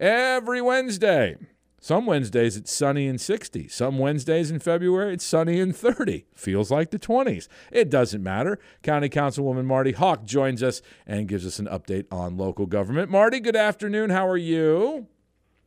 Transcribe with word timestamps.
every 0.00 0.62
Wednesday. 0.62 1.36
Some 1.82 2.04
Wednesdays 2.04 2.56
it's 2.56 2.72
sunny 2.72 3.06
and 3.06 3.20
60. 3.20 3.68
Some 3.68 3.98
Wednesdays 3.98 4.50
in 4.50 4.58
February 4.58 5.14
it's 5.14 5.24
sunny 5.24 5.60
and 5.60 5.74
30. 5.74 6.26
Feels 6.34 6.70
like 6.70 6.90
the 6.90 6.98
20s. 6.98 7.48
It 7.70 7.88
doesn't 7.88 8.22
matter. 8.22 8.58
County 8.82 9.08
Councilwoman 9.08 9.64
Marty 9.64 9.92
Hawk 9.92 10.24
joins 10.24 10.62
us 10.62 10.82
and 11.06 11.28
gives 11.28 11.46
us 11.46 11.58
an 11.58 11.66
update 11.66 12.06
on 12.10 12.36
local 12.36 12.66
government. 12.66 13.10
Marty, 13.10 13.40
good 13.40 13.56
afternoon. 13.56 14.10
How 14.10 14.28
are 14.28 14.36
you? 14.36 15.06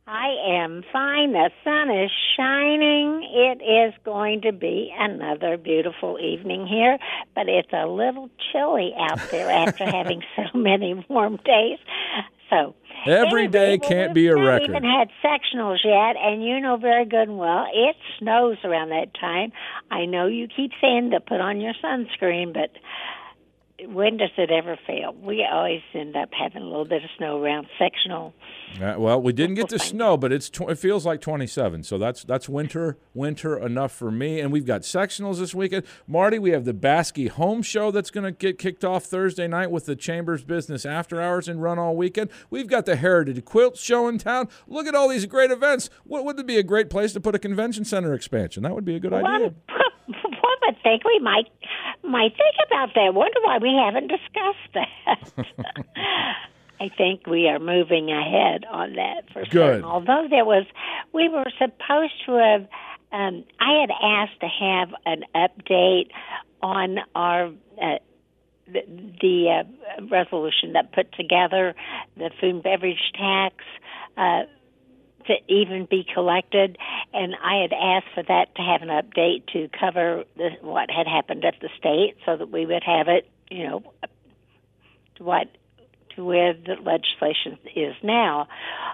I 0.06 0.36
am 0.46 0.84
fine. 0.92 1.32
The 1.32 1.50
sun 1.64 1.90
is 1.90 2.10
shining. 2.36 3.22
It 3.32 3.64
is 3.64 3.94
going 4.04 4.42
to 4.42 4.52
be 4.52 4.92
another 4.96 5.56
beautiful 5.56 6.18
evening 6.20 6.66
here, 6.66 6.98
but 7.34 7.48
it's 7.48 7.72
a 7.72 7.86
little 7.86 8.28
chilly 8.52 8.92
out 8.98 9.18
there 9.30 9.50
after 9.50 9.84
having 9.90 10.22
so 10.36 10.56
many 10.56 11.04
warm 11.08 11.40
days. 11.44 11.78
So 12.50 12.74
Every 13.06 13.48
day 13.48 13.78
can't 13.78 14.14
be 14.14 14.26
a 14.28 14.34
record. 14.34 14.46
record. 14.46 14.70
even 14.70 14.82
had 14.84 15.08
sectionals 15.22 15.78
yet, 15.84 16.16
and 16.20 16.44
you 16.44 16.60
know 16.60 16.76
very 16.76 17.04
good 17.04 17.28
and 17.28 17.38
well 17.38 17.66
it 17.72 17.96
snows 18.18 18.56
around 18.64 18.90
that 18.90 19.14
time. 19.18 19.52
I 19.90 20.06
know 20.06 20.26
you 20.26 20.48
keep 20.48 20.72
saying 20.80 21.10
to 21.10 21.20
put 21.20 21.40
on 21.40 21.60
your 21.60 21.74
sunscreen, 21.82 22.52
but 22.52 22.70
when 23.80 24.18
does 24.18 24.30
it 24.36 24.50
ever 24.50 24.78
fail? 24.86 25.14
We 25.20 25.44
always 25.50 25.80
end 25.94 26.16
up 26.16 26.28
having 26.32 26.62
a 26.62 26.64
little 26.64 26.84
bit 26.84 27.02
of 27.02 27.10
snow 27.18 27.42
around 27.42 27.66
sectional. 27.76 28.32
Uh, 28.80 28.94
well, 28.98 29.20
we 29.20 29.32
didn't 29.32 29.56
get 29.56 29.68
the 29.68 29.80
snow, 29.80 30.16
but 30.16 30.32
it's 30.32 30.48
tw- 30.48 30.68
it 30.68 30.78
feels 30.78 31.04
like 31.04 31.20
27. 31.20 31.82
So 31.82 31.98
that's 31.98 32.22
that's 32.22 32.48
winter 32.48 32.98
winter 33.14 33.58
enough 33.58 33.90
for 33.92 34.12
me. 34.12 34.38
And 34.40 34.52
we've 34.52 34.64
got 34.64 34.82
sectionals 34.82 35.38
this 35.38 35.54
weekend. 35.54 35.84
Marty, 36.06 36.38
we 36.38 36.50
have 36.50 36.64
the 36.64 36.72
Baskey 36.72 37.28
Home 37.28 37.62
Show 37.62 37.90
that's 37.90 38.10
going 38.10 38.24
to 38.24 38.32
get 38.32 38.58
kicked 38.58 38.84
off 38.84 39.04
Thursday 39.04 39.48
night 39.48 39.72
with 39.72 39.86
the 39.86 39.96
Chambers 39.96 40.44
Business 40.44 40.86
After 40.86 41.20
Hours 41.20 41.48
and 41.48 41.60
run 41.60 41.78
all 41.78 41.96
weekend. 41.96 42.30
We've 42.50 42.68
got 42.68 42.86
the 42.86 42.96
Heritage 42.96 43.44
Quilt 43.44 43.76
Show 43.76 44.06
in 44.06 44.18
town. 44.18 44.48
Look 44.68 44.86
at 44.86 44.94
all 44.94 45.08
these 45.08 45.26
great 45.26 45.50
events. 45.50 45.90
What 46.04 46.24
would 46.24 46.38
it 46.38 46.46
be 46.46 46.58
a 46.58 46.62
great 46.62 46.90
place 46.90 47.12
to 47.14 47.20
put 47.20 47.34
a 47.34 47.40
convention 47.40 47.84
center 47.84 48.14
expansion? 48.14 48.62
That 48.62 48.74
would 48.74 48.84
be 48.84 48.94
a 48.94 49.00
good 49.00 49.12
idea. 49.12 49.24
One, 49.30 49.42
one 50.06 50.56
would 50.62 50.76
think 50.82 51.04
we 51.04 51.18
might 51.18 51.48
might 52.04 52.32
think 52.36 52.54
about 52.66 52.90
that. 52.94 53.14
Wonder 53.14 53.40
why 53.42 53.58
we 53.58 53.74
haven't 53.74 54.08
discussed 54.08 54.74
that. 54.74 55.46
I 56.80 56.88
think 56.96 57.26
we 57.26 57.48
are 57.48 57.58
moving 57.58 58.10
ahead 58.10 58.64
on 58.70 58.94
that 58.94 59.32
for 59.32 59.44
Good. 59.44 59.52
certain. 59.52 59.84
Although 59.84 60.26
there 60.28 60.44
was, 60.44 60.66
we 61.12 61.28
were 61.28 61.50
supposed 61.58 62.14
to 62.26 62.32
have. 62.32 62.68
Um, 63.12 63.44
I 63.60 63.80
had 63.80 63.90
asked 64.02 64.40
to 64.40 64.48
have 64.48 64.88
an 65.06 65.24
update 65.34 66.10
on 66.62 66.98
our. 67.14 67.48
Uh, 67.80 67.98
the, 68.66 68.80
the 69.20 69.62
uh, 69.62 70.06
resolution 70.06 70.72
that 70.72 70.90
put 70.92 71.12
together 71.12 71.74
the 72.16 72.30
food 72.40 72.54
and 72.54 72.62
beverage 72.62 73.12
tax 73.14 73.56
uh, 74.16 74.44
to 75.26 75.34
even 75.48 75.86
be 75.90 76.06
collected, 76.14 76.78
and 77.14 77.34
I 77.42 77.62
had 77.62 77.72
asked 77.72 78.14
for 78.14 78.22
that 78.22 78.54
to 78.56 78.62
have 78.62 78.82
an 78.82 78.88
update 78.88 79.46
to 79.52 79.68
cover 79.78 80.24
the, 80.36 80.50
what 80.60 80.90
had 80.90 81.06
happened 81.06 81.44
at 81.44 81.54
the 81.60 81.68
state, 81.78 82.16
so 82.26 82.36
that 82.36 82.50
we 82.50 82.66
would 82.66 82.82
have 82.84 83.08
it, 83.08 83.28
you 83.50 83.66
know, 83.66 83.92
to 85.16 85.24
what 85.24 85.48
to 86.16 86.24
where 86.24 86.54
the 86.54 86.76
legislation 86.80 87.58
is 87.74 87.94
now. 88.02 88.46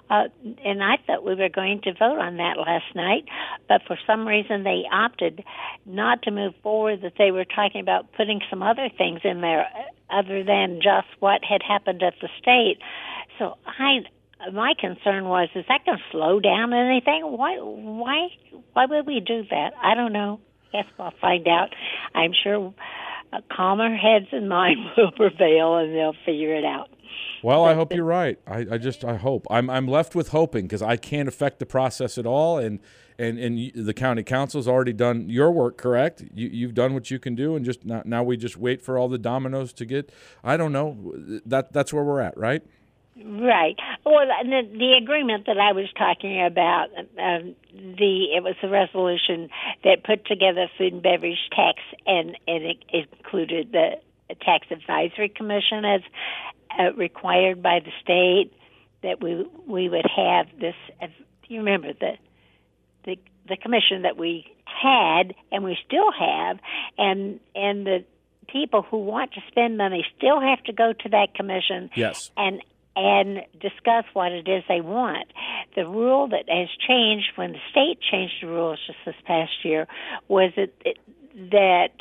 Uh, 0.08 0.28
and 0.64 0.82
I 0.82 0.96
thought 1.06 1.24
we 1.24 1.34
were 1.34 1.48
going 1.48 1.82
to 1.82 1.92
vote 1.92 2.18
on 2.18 2.38
that 2.38 2.56
last 2.56 2.94
night, 2.94 3.24
but 3.68 3.82
for 3.86 3.98
some 4.06 4.26
reason 4.26 4.64
they 4.64 4.84
opted 4.90 5.44
not 5.84 6.22
to 6.22 6.30
move 6.30 6.54
forward. 6.62 7.02
That 7.02 7.14
they 7.18 7.30
were 7.30 7.44
talking 7.44 7.80
about 7.80 8.12
putting 8.12 8.40
some 8.48 8.62
other 8.62 8.88
things 8.96 9.20
in 9.24 9.40
there 9.40 9.66
other 10.10 10.42
than 10.42 10.80
just 10.82 11.08
what 11.20 11.44
had 11.44 11.62
happened 11.62 12.02
at 12.02 12.14
the 12.20 12.28
state. 12.40 12.78
So 13.38 13.56
I 13.66 14.00
my 14.52 14.74
concern 14.78 15.24
was 15.24 15.48
is 15.54 15.64
that 15.68 15.84
going 15.84 15.98
to 15.98 16.04
slow 16.10 16.40
down 16.40 16.72
anything 16.72 17.22
why 17.24 17.56
why 17.58 18.28
why 18.72 18.86
would 18.86 19.06
we 19.06 19.20
do 19.20 19.42
that 19.50 19.72
i 19.82 19.94
don't 19.94 20.12
know 20.12 20.40
yes 20.72 20.84
we'll 20.98 21.12
find 21.20 21.46
out 21.48 21.68
i'm 22.14 22.32
sure 22.42 22.72
uh, 23.32 23.40
calmer 23.52 23.94
heads 23.94 24.26
and 24.32 24.48
mind 24.48 24.78
will 24.96 25.12
prevail 25.12 25.76
and 25.76 25.94
they'll 25.94 26.16
figure 26.24 26.54
it 26.54 26.64
out 26.64 26.88
Well, 27.42 27.64
I 27.64 27.74
hope 27.74 27.94
you're 27.94 28.04
right. 28.04 28.38
I, 28.46 28.66
I 28.72 28.78
just 28.78 29.04
I 29.04 29.16
hope 29.16 29.46
I'm 29.50 29.70
I'm 29.70 29.88
left 29.88 30.14
with 30.14 30.28
hoping 30.28 30.64
because 30.66 30.82
I 30.82 30.96
can't 30.96 31.28
affect 31.28 31.58
the 31.58 31.66
process 31.66 32.18
at 32.18 32.26
all, 32.26 32.58
and 32.58 32.80
and 33.18 33.38
and 33.38 33.72
the 33.74 33.94
county 33.94 34.22
council's 34.22 34.68
already 34.68 34.92
done 34.92 35.28
your 35.30 35.50
work. 35.50 35.78
Correct? 35.78 36.22
You 36.34 36.48
you've 36.48 36.74
done 36.74 36.92
what 36.92 37.10
you 37.10 37.18
can 37.18 37.34
do, 37.34 37.56
and 37.56 37.64
just 37.64 37.84
now, 37.84 38.02
now 38.04 38.22
we 38.22 38.36
just 38.36 38.56
wait 38.58 38.82
for 38.82 38.98
all 38.98 39.08
the 39.08 39.18
dominoes 39.18 39.72
to 39.74 39.86
get. 39.86 40.12
I 40.44 40.58
don't 40.58 40.72
know. 40.72 41.14
That 41.46 41.72
that's 41.72 41.92
where 41.94 42.04
we're 42.04 42.20
at, 42.20 42.36
right? 42.36 42.62
Right. 43.24 43.76
Well, 44.04 44.26
the, 44.44 44.62
the 44.72 44.92
agreement 45.00 45.46
that 45.46 45.58
I 45.58 45.72
was 45.72 45.86
talking 45.96 46.42
about, 46.44 46.88
um, 47.18 47.54
the 47.72 48.32
it 48.34 48.42
was 48.42 48.54
a 48.62 48.68
resolution 48.68 49.50
that 49.84 50.04
put 50.04 50.24
together 50.26 50.68
food 50.78 50.92
and 50.94 51.02
beverage 51.02 51.38
tax, 51.54 51.80
and 52.06 52.36
and 52.46 52.64
it 52.64 52.78
included 52.92 53.72
the 53.72 53.96
tax 54.40 54.68
advisory 54.70 55.28
commission 55.28 55.84
as 55.84 56.00
uh, 56.78 56.92
required 56.94 57.62
by 57.62 57.80
the 57.80 57.92
state. 58.02 58.52
That 59.02 59.22
we 59.22 59.46
we 59.66 59.88
would 59.88 60.06
have 60.16 60.46
this. 60.58 60.74
Do 61.00 61.08
you 61.48 61.58
remember 61.58 61.92
the 61.92 62.12
the 63.04 63.16
the 63.48 63.56
commission 63.56 64.02
that 64.02 64.16
we 64.16 64.46
had 64.64 65.34
and 65.52 65.64
we 65.64 65.76
still 65.86 66.10
have, 66.12 66.58
and 66.96 67.40
and 67.54 67.86
the 67.86 68.04
people 68.48 68.82
who 68.82 68.98
want 68.98 69.32
to 69.34 69.40
spend 69.48 69.76
money 69.76 70.04
still 70.16 70.40
have 70.40 70.62
to 70.64 70.72
go 70.72 70.92
to 70.92 71.08
that 71.10 71.34
commission 71.34 71.88
Yes. 71.94 72.30
and 72.36 72.60
and 73.00 73.42
discuss 73.60 74.04
what 74.12 74.32
it 74.32 74.46
is 74.46 74.62
they 74.68 74.80
want. 74.80 75.32
The 75.74 75.86
rule 75.86 76.28
that 76.28 76.48
has 76.48 76.68
changed 76.86 77.32
when 77.36 77.52
the 77.52 77.58
state 77.70 77.98
changed 78.10 78.34
the 78.42 78.48
rules 78.48 78.78
just 78.86 78.98
this 79.06 79.14
past 79.26 79.52
year 79.64 79.86
was 80.28 80.52
that 80.56 80.72
that 81.50 81.94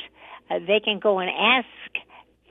uh, 0.50 0.58
they 0.66 0.80
can 0.80 0.98
go 0.98 1.18
and 1.20 1.30
ask 1.30 1.66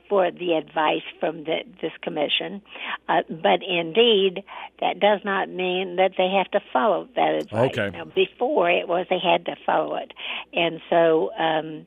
for 0.08 0.30
the 0.32 0.54
advice 0.54 1.04
from 1.20 1.44
the, 1.44 1.58
this 1.80 1.92
commission, 2.02 2.62
uh, 3.08 3.22
but 3.28 3.60
indeed 3.62 4.42
that 4.80 4.98
does 4.98 5.20
not 5.24 5.48
mean 5.48 5.96
that 5.96 6.12
they 6.18 6.28
have 6.28 6.50
to 6.50 6.60
follow 6.72 7.08
that 7.14 7.34
advice. 7.42 7.70
Okay. 7.78 7.96
Now, 7.96 8.06
before 8.06 8.68
it 8.68 8.88
was 8.88 9.06
they 9.08 9.20
had 9.22 9.46
to 9.46 9.56
follow 9.64 9.96
it, 9.96 10.12
and 10.52 10.80
so. 10.90 11.30
Um, 11.38 11.86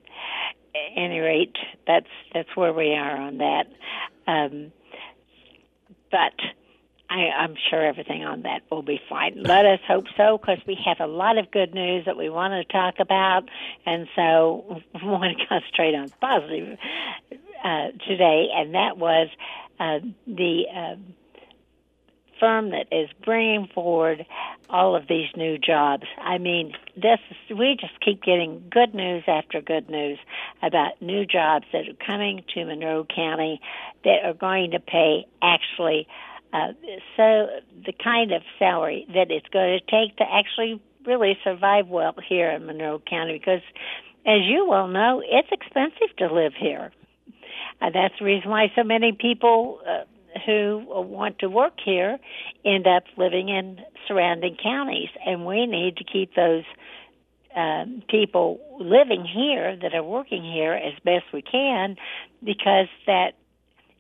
at 0.76 0.98
any 0.98 1.20
rate, 1.20 1.56
that's 1.86 2.08
that's 2.34 2.50
where 2.56 2.74
we 2.74 2.96
are 2.96 3.16
on 3.16 3.38
that. 3.38 3.66
Um, 4.26 4.72
but 6.14 6.38
I, 7.10 7.30
I'm 7.42 7.56
sure 7.70 7.84
everything 7.84 8.24
on 8.24 8.44
that 8.44 8.62
will 8.70 8.84
be 8.84 9.02
fine. 9.10 9.34
Let 9.42 9.66
us 9.66 9.80
hope 9.88 10.06
so, 10.16 10.38
because 10.38 10.60
we 10.66 10.78
have 10.86 11.00
a 11.00 11.08
lot 11.08 11.38
of 11.38 11.52
good 11.52 11.74
news 11.74 12.06
that 12.06 12.18
we 12.18 12.30
want 12.30 12.54
to 12.54 12.72
talk 12.72 12.96
about, 13.00 13.50
and 13.86 14.08
so 14.16 14.82
we 14.94 15.08
want 15.10 15.38
to 15.38 15.46
concentrate 15.48 15.96
on 15.96 16.10
positive 16.22 16.78
uh, 17.64 17.88
today, 18.08 18.48
and 18.56 18.76
that 18.76 18.98
was 18.98 19.28
uh, 19.80 20.00
the. 20.28 20.64
Uh, 20.74 20.96
firm 22.44 22.72
that 22.72 22.88
is 22.92 23.10
bringing 23.24 23.70
forward 23.74 24.26
all 24.70 24.98
of 24.98 25.08
these 25.08 25.30
new 25.38 25.58
jobs. 25.58 26.04
I 26.18 26.40
mean, 26.40 26.74
this 26.94 27.20
is, 27.32 27.58
we 27.58 27.78
just 27.80 27.98
keep 28.02 28.22
getting 28.22 28.66
good 28.70 28.94
news 28.94 29.24
after 29.28 29.62
good 29.62 29.90
news 29.90 30.20
about 30.62 31.02
new 31.02 31.26
jobs 31.26 31.66
that 31.72 31.88
are 31.88 32.06
coming 32.06 32.44
to 32.54 32.66
Monroe 32.66 33.06
County 33.06 33.62
that 34.04 34.26
are 34.26 34.34
going 34.34 34.72
to 34.72 34.82
pay 34.82 35.26
actually 35.42 36.06
uh, 36.52 36.74
so 37.18 37.48
the 37.86 37.94
kind 38.04 38.32
of 38.34 38.44
salary 38.60 39.08
that 39.14 39.32
it's 39.32 39.48
going 39.48 39.80
to 39.80 39.86
take 39.86 40.16
to 40.18 40.24
actually 40.30 40.82
really 41.06 41.38
survive 41.46 41.88
well 41.88 42.14
here 42.28 42.52
in 42.52 42.66
Monroe 42.66 43.02
County 43.10 43.40
because 43.40 43.62
as 44.26 44.42
you 44.44 44.68
well 44.68 44.88
know, 44.88 45.24
it's 45.26 45.48
expensive 45.52 46.16
to 46.18 46.32
live 46.32 46.54
here. 46.58 46.92
Uh, 47.82 47.90
that's 47.94 48.14
the 48.20 48.26
reason 48.26 48.50
why 48.50 48.72
so 48.76 48.84
many 48.84 49.14
people 49.14 49.80
uh, 49.88 50.04
who 50.46 50.84
want 50.88 51.40
to 51.40 51.50
work 51.50 51.74
here 51.84 52.18
end 52.66 52.88
up 52.88 53.04
living 53.18 53.50
in 53.50 53.80
surrounding 54.08 54.56
counties, 54.62 55.10
and 55.26 55.46
we 55.46 55.66
need 55.66 55.98
to 55.98 56.04
keep 56.04 56.36
those 56.36 56.64
um, 57.56 58.04
people 58.10 58.60
living 58.80 59.26
here 59.26 59.76
that 59.76 59.94
are 59.94 60.04
working 60.04 60.44
here 60.44 60.74
as 60.74 60.94
best 61.04 61.26
we 61.32 61.42
can, 61.42 61.96
because 62.44 62.88
that 63.06 63.34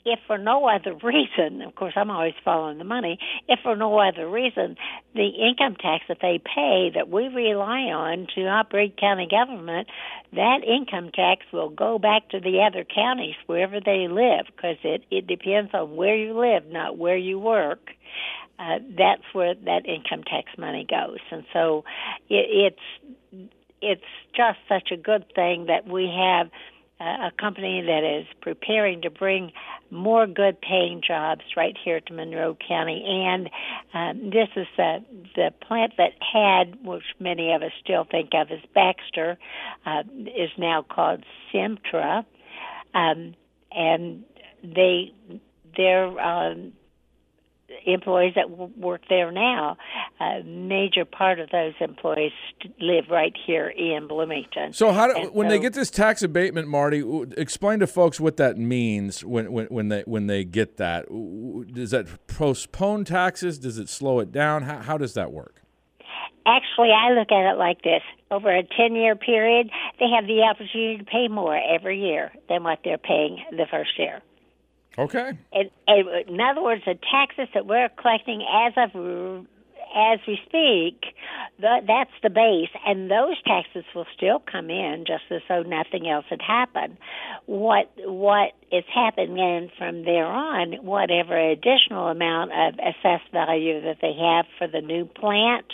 if 0.06 0.20
for 0.28 0.38
no 0.38 0.68
other 0.68 0.94
reason, 1.04 1.62
of 1.62 1.76
course, 1.76 1.94
I'm 1.96 2.12
always 2.12 2.34
following 2.44 2.78
the 2.78 2.84
money. 2.84 3.20
If 3.48 3.60
for 3.64 3.76
no 3.76 3.98
other 4.00 4.30
reason, 4.30 4.76
the 5.14 5.28
income 5.28 5.76
tax 5.76 6.06
that 6.08 6.18
they 6.22 6.40
pay 6.40 6.92
that 6.96 7.10
we 7.10 7.28
rely 7.28 7.92
on 7.92 8.28
to 8.36 8.42
operate 8.48 8.98
county 8.98 9.28
government, 9.30 9.88
that 10.34 10.60
income 10.66 11.12
tax 11.14 11.46
will 11.52 11.70
go 11.70 12.00
back 12.00 12.30
to 12.30 12.40
the 12.40 12.62
other 12.68 12.84
counties 12.84 13.36
wherever 13.46 13.80
they 13.80 14.08
live, 14.10 14.46
because 14.48 14.78
it 14.84 15.04
it 15.12 15.28
depends 15.28 15.72
on 15.74 15.96
where 15.96 16.16
you 16.16 16.38
live, 16.38 16.66
not 16.68 16.98
where 16.98 17.18
you 17.18 17.40
work. 17.40 17.90
Uh, 18.60 18.78
that's 18.98 19.24
where 19.34 19.56
that 19.56 19.86
income 19.86 20.24
tax 20.24 20.52
money 20.58 20.86
goes, 20.88 21.18
and 21.32 21.44
so 21.54 21.84
it, 22.30 22.74
it's 23.32 23.50
it's 23.82 24.02
just 24.36 24.58
such 24.70 24.92
a 24.92 24.98
good 24.98 25.26
thing 25.36 25.66
that 25.66 25.86
we 25.88 26.06
have 26.06 26.50
a 27.04 27.32
company 27.40 27.82
that 27.82 28.20
is 28.20 28.26
preparing 28.42 29.02
to 29.02 29.10
bring 29.10 29.52
more 29.92 30.26
good 30.26 30.60
paying 30.62 31.02
jobs 31.06 31.42
right 31.56 31.78
here 31.84 32.00
to 32.00 32.14
Monroe 32.14 32.58
County. 32.68 33.04
And 33.06 33.50
um, 33.94 34.30
this 34.30 34.50
is 34.56 34.68
the, 34.78 35.04
the 35.36 35.52
plant 35.68 35.94
that 35.98 36.14
had, 36.20 36.84
which 36.86 37.04
many 37.20 37.54
of 37.54 37.62
us 37.62 37.72
still 37.84 38.06
think 38.10 38.32
of 38.34 38.52
as 38.52 38.60
Baxter, 38.74 39.38
uh, 39.86 40.04
is 40.36 40.50
now 40.58 40.82
called 40.82 41.24
Simtra. 41.52 42.26
Um, 42.94 43.36
and 43.72 44.24
they, 44.64 45.14
they're, 45.76 46.20
um, 46.20 46.74
employees 47.86 48.34
that 48.36 48.50
w- 48.50 48.72
work 48.78 49.02
there 49.10 49.32
now. 49.32 49.78
A 50.20 50.44
major 50.44 51.06
part 51.06 51.40
of 51.40 51.50
those 51.50 51.74
employees 51.80 52.32
live 52.80 53.06
right 53.10 53.34
here 53.46 53.68
in 53.68 54.08
Bloomington. 54.08 54.74
So, 54.74 54.92
how 54.92 55.08
do, 55.08 55.30
when 55.32 55.48
so, 55.48 55.50
they 55.50 55.60
get 55.60 55.74
this 55.74 55.90
tax 55.90 56.24
abatement, 56.24 56.68
Marty, 56.68 57.04
explain 57.38 57.80
to 57.80 57.88
folks 57.88 58.20
what 58.20 58.38
that 58.38 58.58
means 58.58 59.24
when, 59.24 59.52
when, 59.52 59.68
when 59.68 59.90
they 59.90 60.02
when 60.02 60.28
they 60.28 60.44
get 60.44 60.78
that. 60.78 61.06
Does 61.74 61.92
that 61.92 62.28
postpone 62.28 63.06
taxes? 63.06 63.58
Does 63.58 63.78
it 63.78 63.90
slow 63.90 64.20
it 64.20 64.32
down? 64.32 64.64
How, 64.64 64.80
how 64.80 64.98
does 64.98 65.14
that 65.14 65.32
work? 65.32 65.64
Actually, 66.46 66.92
I 66.92 67.12
look 67.12 67.32
at 67.32 67.54
it 67.54 67.58
like 67.58 67.82
this. 67.84 68.02
Over 68.30 68.54
a 68.54 68.64
10 68.64 68.96
year 68.96 69.16
period, 69.16 69.70
they 70.00 70.10
have 70.10 70.28
the 70.28 70.42
opportunity 70.42 70.98
to 70.98 71.06
pay 71.06 71.28
more 71.30 71.58
every 71.58 72.02
year 72.02 72.32
than 72.50 72.64
what 72.64 72.80
they're 72.84 72.98
paying 72.98 73.44
the 73.52 73.66
first 73.70 73.98
year. 73.98 74.22
Okay. 74.98 75.32
In, 75.52 75.70
in 75.88 76.42
other 76.42 76.62
words, 76.62 76.84
the 76.86 76.98
taxes 77.12 77.48
that 77.54 77.66
we're 77.66 77.90
collecting 77.90 78.46
as 78.48 78.74
of 78.78 79.48
as 79.96 80.20
we 80.28 80.40
speak, 80.46 81.14
the, 81.60 81.82
that's 81.86 82.12
the 82.24 82.30
base, 82.30 82.70
and 82.86 83.12
those 83.12 83.40
taxes 83.46 83.86
will 83.94 84.08
still 84.16 84.40
come 84.40 84.70
in 84.70 85.06
just 85.06 85.24
as 85.30 85.42
though 85.48 85.62
nothing 85.62 86.10
else 86.10 86.26
had 86.30 86.42
happened. 86.42 86.98
What 87.46 87.92
what 87.98 88.54
is 88.72 88.84
happening 88.94 89.70
from 89.78 90.04
there 90.04 90.26
on, 90.26 90.74
whatever 90.84 91.38
additional 91.38 92.08
amount 92.08 92.52
of 92.54 92.74
assessed 92.76 93.32
value 93.32 93.82
that 93.82 93.98
they 94.02 94.14
have 94.14 94.46
for 94.58 94.68
the 94.68 94.82
new 94.82 95.06
plant 95.06 95.68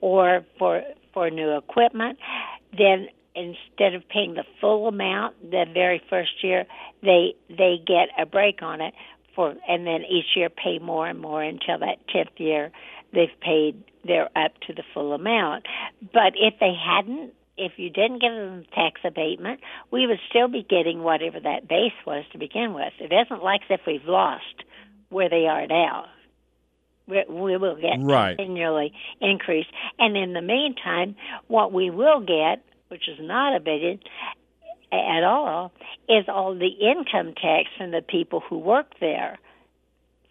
or 0.00 0.44
for 0.58 0.82
for 1.14 1.30
new 1.30 1.56
equipment, 1.56 2.18
then 2.76 3.08
instead 3.34 3.94
of 3.94 4.08
paying 4.08 4.34
the 4.34 4.44
full 4.60 4.88
amount 4.88 5.50
the 5.50 5.64
very 5.72 6.02
first 6.10 6.42
year, 6.42 6.66
they 7.02 7.34
they 7.48 7.76
get 7.84 8.08
a 8.18 8.26
break 8.26 8.62
on 8.62 8.80
it 8.80 8.94
for 9.34 9.54
and 9.68 9.86
then 9.86 10.02
each 10.02 10.36
year 10.36 10.50
pay 10.50 10.78
more 10.78 11.06
and 11.06 11.18
more 11.18 11.42
until 11.42 11.78
that 11.78 11.96
tenth 12.08 12.38
year 12.38 12.70
they've 13.12 13.40
paid 13.40 13.82
they're 14.04 14.30
up 14.36 14.52
to 14.66 14.72
the 14.72 14.82
full 14.94 15.12
amount. 15.12 15.66
But 16.12 16.34
if 16.36 16.54
they 16.60 16.72
hadn't 16.74 17.32
if 17.56 17.72
you 17.76 17.90
didn't 17.90 18.20
give 18.20 18.32
them 18.32 18.64
tax 18.74 19.00
abatement, 19.04 19.60
we 19.90 20.06
would 20.06 20.18
still 20.30 20.48
be 20.48 20.66
getting 20.68 21.02
whatever 21.02 21.38
that 21.38 21.68
base 21.68 21.92
was 22.06 22.24
to 22.32 22.38
begin 22.38 22.72
with. 22.74 22.92
It 22.98 23.12
isn't 23.12 23.42
like 23.42 23.60
if 23.68 23.80
we've 23.86 24.04
lost 24.04 24.64
where 25.10 25.28
they 25.28 25.46
are 25.46 25.66
now. 25.66 26.06
We, 27.06 27.24
we 27.28 27.56
will 27.56 27.76
get 27.76 27.98
right. 28.00 28.36
continually 28.36 28.92
increase, 29.20 29.66
and 29.98 30.16
in 30.16 30.32
the 30.32 30.40
meantime, 30.40 31.16
what 31.48 31.72
we 31.72 31.90
will 31.90 32.20
get 32.20 32.64
which 32.92 33.08
is 33.08 33.18
not 33.18 33.56
abated 33.56 34.04
at 34.92 35.24
all, 35.24 35.72
is 36.10 36.26
all 36.28 36.54
the 36.54 36.68
income 36.68 37.32
tax 37.32 37.70
from 37.78 37.90
the 37.90 38.02
people 38.02 38.40
who 38.40 38.58
work 38.58 38.92
there. 39.00 39.38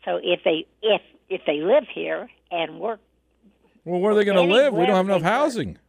So 0.06 0.20
if 0.22 0.42
they 0.46 0.68
if 0.84 1.02
if 1.28 1.42
they 1.48 1.62
live 1.62 1.86
here 1.92 2.30
and 2.52 2.80
work, 2.80 3.00
well, 3.84 4.00
where 4.00 4.12
are 4.12 4.16
they 4.16 4.26
going 4.26 4.38
to 4.38 4.54
live? 4.54 4.74
We 4.74 4.86
don't 4.86 4.96
have 4.96 5.10
enough 5.10 5.24
housing. 5.24 5.80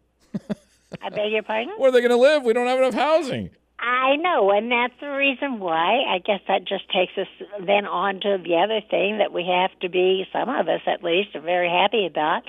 I 1.03 1.11
beg 1.11 1.33
your 1.33 1.43
pardon. 1.43 1.75
Where 1.77 1.91
are 1.91 1.93
they 1.93 2.01
going 2.01 2.11
to 2.11 2.17
live? 2.17 2.43
We 2.43 2.55
don't 2.55 2.67
have 2.67 2.79
enough 2.79 2.95
housing. 2.95 3.51
I 3.79 4.17
know, 4.17 4.51
and 4.53 4.71
that's 4.71 4.95
the 5.01 5.09
reason 5.11 5.59
why. 5.59 6.05
I 6.09 6.19
guess 6.25 6.41
that 6.47 6.65
just 6.65 6.89
takes 6.91 7.13
us 7.19 7.27
then 7.67 7.85
on 7.85 8.21
to 8.21 8.39
the 8.43 8.57
other 8.57 8.81
thing 8.89 9.19
that 9.19 9.33
we 9.33 9.45
have 9.45 9.77
to 9.81 9.89
be, 9.89 10.25
some 10.33 10.49
of 10.49 10.69
us 10.69 10.81
at 10.87 11.03
least, 11.03 11.35
are 11.35 11.41
very 11.41 11.69
happy 11.69 12.07
about, 12.07 12.45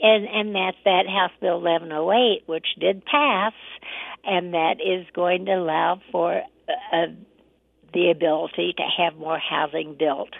and 0.00 0.26
and 0.26 0.54
that's 0.54 0.76
that 0.84 1.06
House 1.06 1.32
Bill 1.40 1.60
1108, 1.60 2.42
which 2.46 2.66
did 2.78 3.04
pass, 3.04 3.52
and 4.24 4.54
that 4.54 4.76
is 4.80 5.06
going 5.14 5.46
to 5.46 5.52
allow 5.52 6.00
for 6.12 6.42
uh, 6.92 7.06
the 7.92 8.10
ability 8.10 8.74
to 8.76 8.82
have 9.02 9.16
more 9.16 9.38
housing 9.38 9.96
built, 9.98 10.30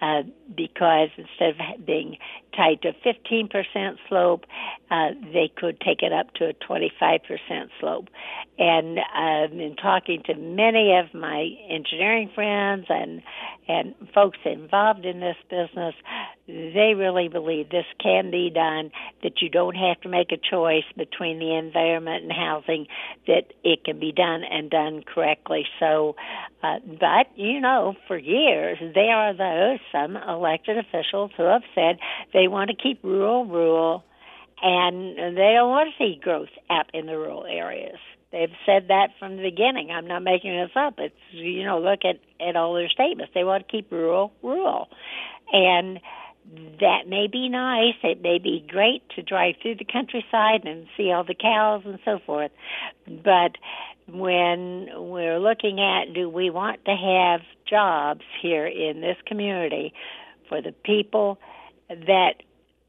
uh, 0.00 0.22
because 0.54 1.08
instead 1.16 1.50
of 1.50 1.86
being 1.86 2.16
tied 2.56 2.82
to 2.82 2.88
a 2.88 2.92
15% 2.92 3.96
slope, 4.08 4.44
uh, 4.90 5.10
they 5.32 5.50
could 5.56 5.80
take 5.80 6.02
it 6.02 6.12
up 6.12 6.32
to 6.34 6.48
a 6.48 6.52
25% 6.54 7.20
slope. 7.78 8.08
And 8.58 8.98
um, 8.98 9.60
in 9.60 9.76
talking 9.76 10.22
to 10.26 10.34
many 10.34 10.96
of 10.96 11.14
my 11.14 11.48
engineering 11.68 12.30
friends 12.34 12.86
and 12.88 13.22
and 13.68 13.94
folks 14.12 14.38
involved 14.44 15.04
in 15.04 15.20
this 15.20 15.36
business, 15.48 15.94
they 16.48 16.94
really 16.96 17.28
believe 17.28 17.70
this 17.70 17.84
can 18.02 18.30
be 18.30 18.50
done. 18.50 18.90
That 19.22 19.40
you 19.40 19.48
don't 19.48 19.76
have 19.76 20.00
to 20.00 20.08
make 20.08 20.32
a 20.32 20.36
choice 20.36 20.84
between 20.96 21.38
the 21.38 21.54
environment 21.54 22.24
and 22.24 22.32
housing. 22.32 22.86
That 23.28 23.52
it 23.62 23.84
can 23.84 24.00
be 24.00 24.10
done 24.10 24.42
and 24.42 24.70
done 24.70 25.04
correctly. 25.04 25.66
So, 25.78 26.16
uh, 26.64 26.80
but 27.00 27.26
you 27.36 27.60
know, 27.60 27.94
for 28.06 28.18
years 28.18 28.78
there 28.94 29.16
are 29.16 29.34
those 29.34 29.80
some 29.90 30.16
elected 30.16 30.78
officials 30.78 31.30
who 31.36 31.44
have 31.44 31.62
said 31.74 31.98
they 32.32 32.46
want 32.46 32.70
to 32.70 32.76
keep 32.76 33.02
rural 33.02 33.46
rural, 33.46 34.04
and 34.62 35.16
they 35.36 35.52
don't 35.56 35.70
want 35.70 35.90
to 35.90 36.04
see 36.04 36.20
growth 36.22 36.50
out 36.68 36.86
in 36.94 37.06
the 37.06 37.16
rural 37.16 37.46
areas. 37.46 37.98
They've 38.30 38.52
said 38.64 38.88
that 38.88 39.08
from 39.18 39.36
the 39.36 39.42
beginning. 39.42 39.90
I'm 39.90 40.06
not 40.06 40.22
making 40.22 40.56
this 40.56 40.70
up. 40.76 40.94
It's 40.98 41.14
you 41.32 41.64
know, 41.64 41.80
look 41.80 42.00
at 42.04 42.20
at 42.46 42.54
all 42.54 42.74
their 42.74 42.88
statements. 42.88 43.32
They 43.34 43.44
want 43.44 43.66
to 43.66 43.72
keep 43.72 43.90
rural 43.90 44.32
rural, 44.42 44.88
and 45.52 45.98
that 46.80 47.08
may 47.08 47.26
be 47.26 47.48
nice. 47.48 47.94
It 48.02 48.22
may 48.22 48.38
be 48.38 48.64
great 48.66 49.02
to 49.16 49.22
drive 49.22 49.56
through 49.62 49.76
the 49.76 49.84
countryside 49.84 50.64
and 50.64 50.86
see 50.96 51.12
all 51.12 51.24
the 51.24 51.34
cows 51.34 51.82
and 51.84 51.98
so 52.04 52.18
forth. 52.24 52.50
But 53.06 53.56
when 54.12 54.88
we're 54.94 55.38
looking 55.38 55.80
at 55.80 56.12
do 56.14 56.28
we 56.28 56.50
want 56.50 56.84
to 56.84 56.94
have 56.96 57.40
jobs 57.68 58.22
here 58.42 58.66
in 58.66 59.00
this 59.00 59.16
community 59.26 59.92
for 60.48 60.60
the 60.62 60.72
people 60.72 61.38
that 61.88 62.34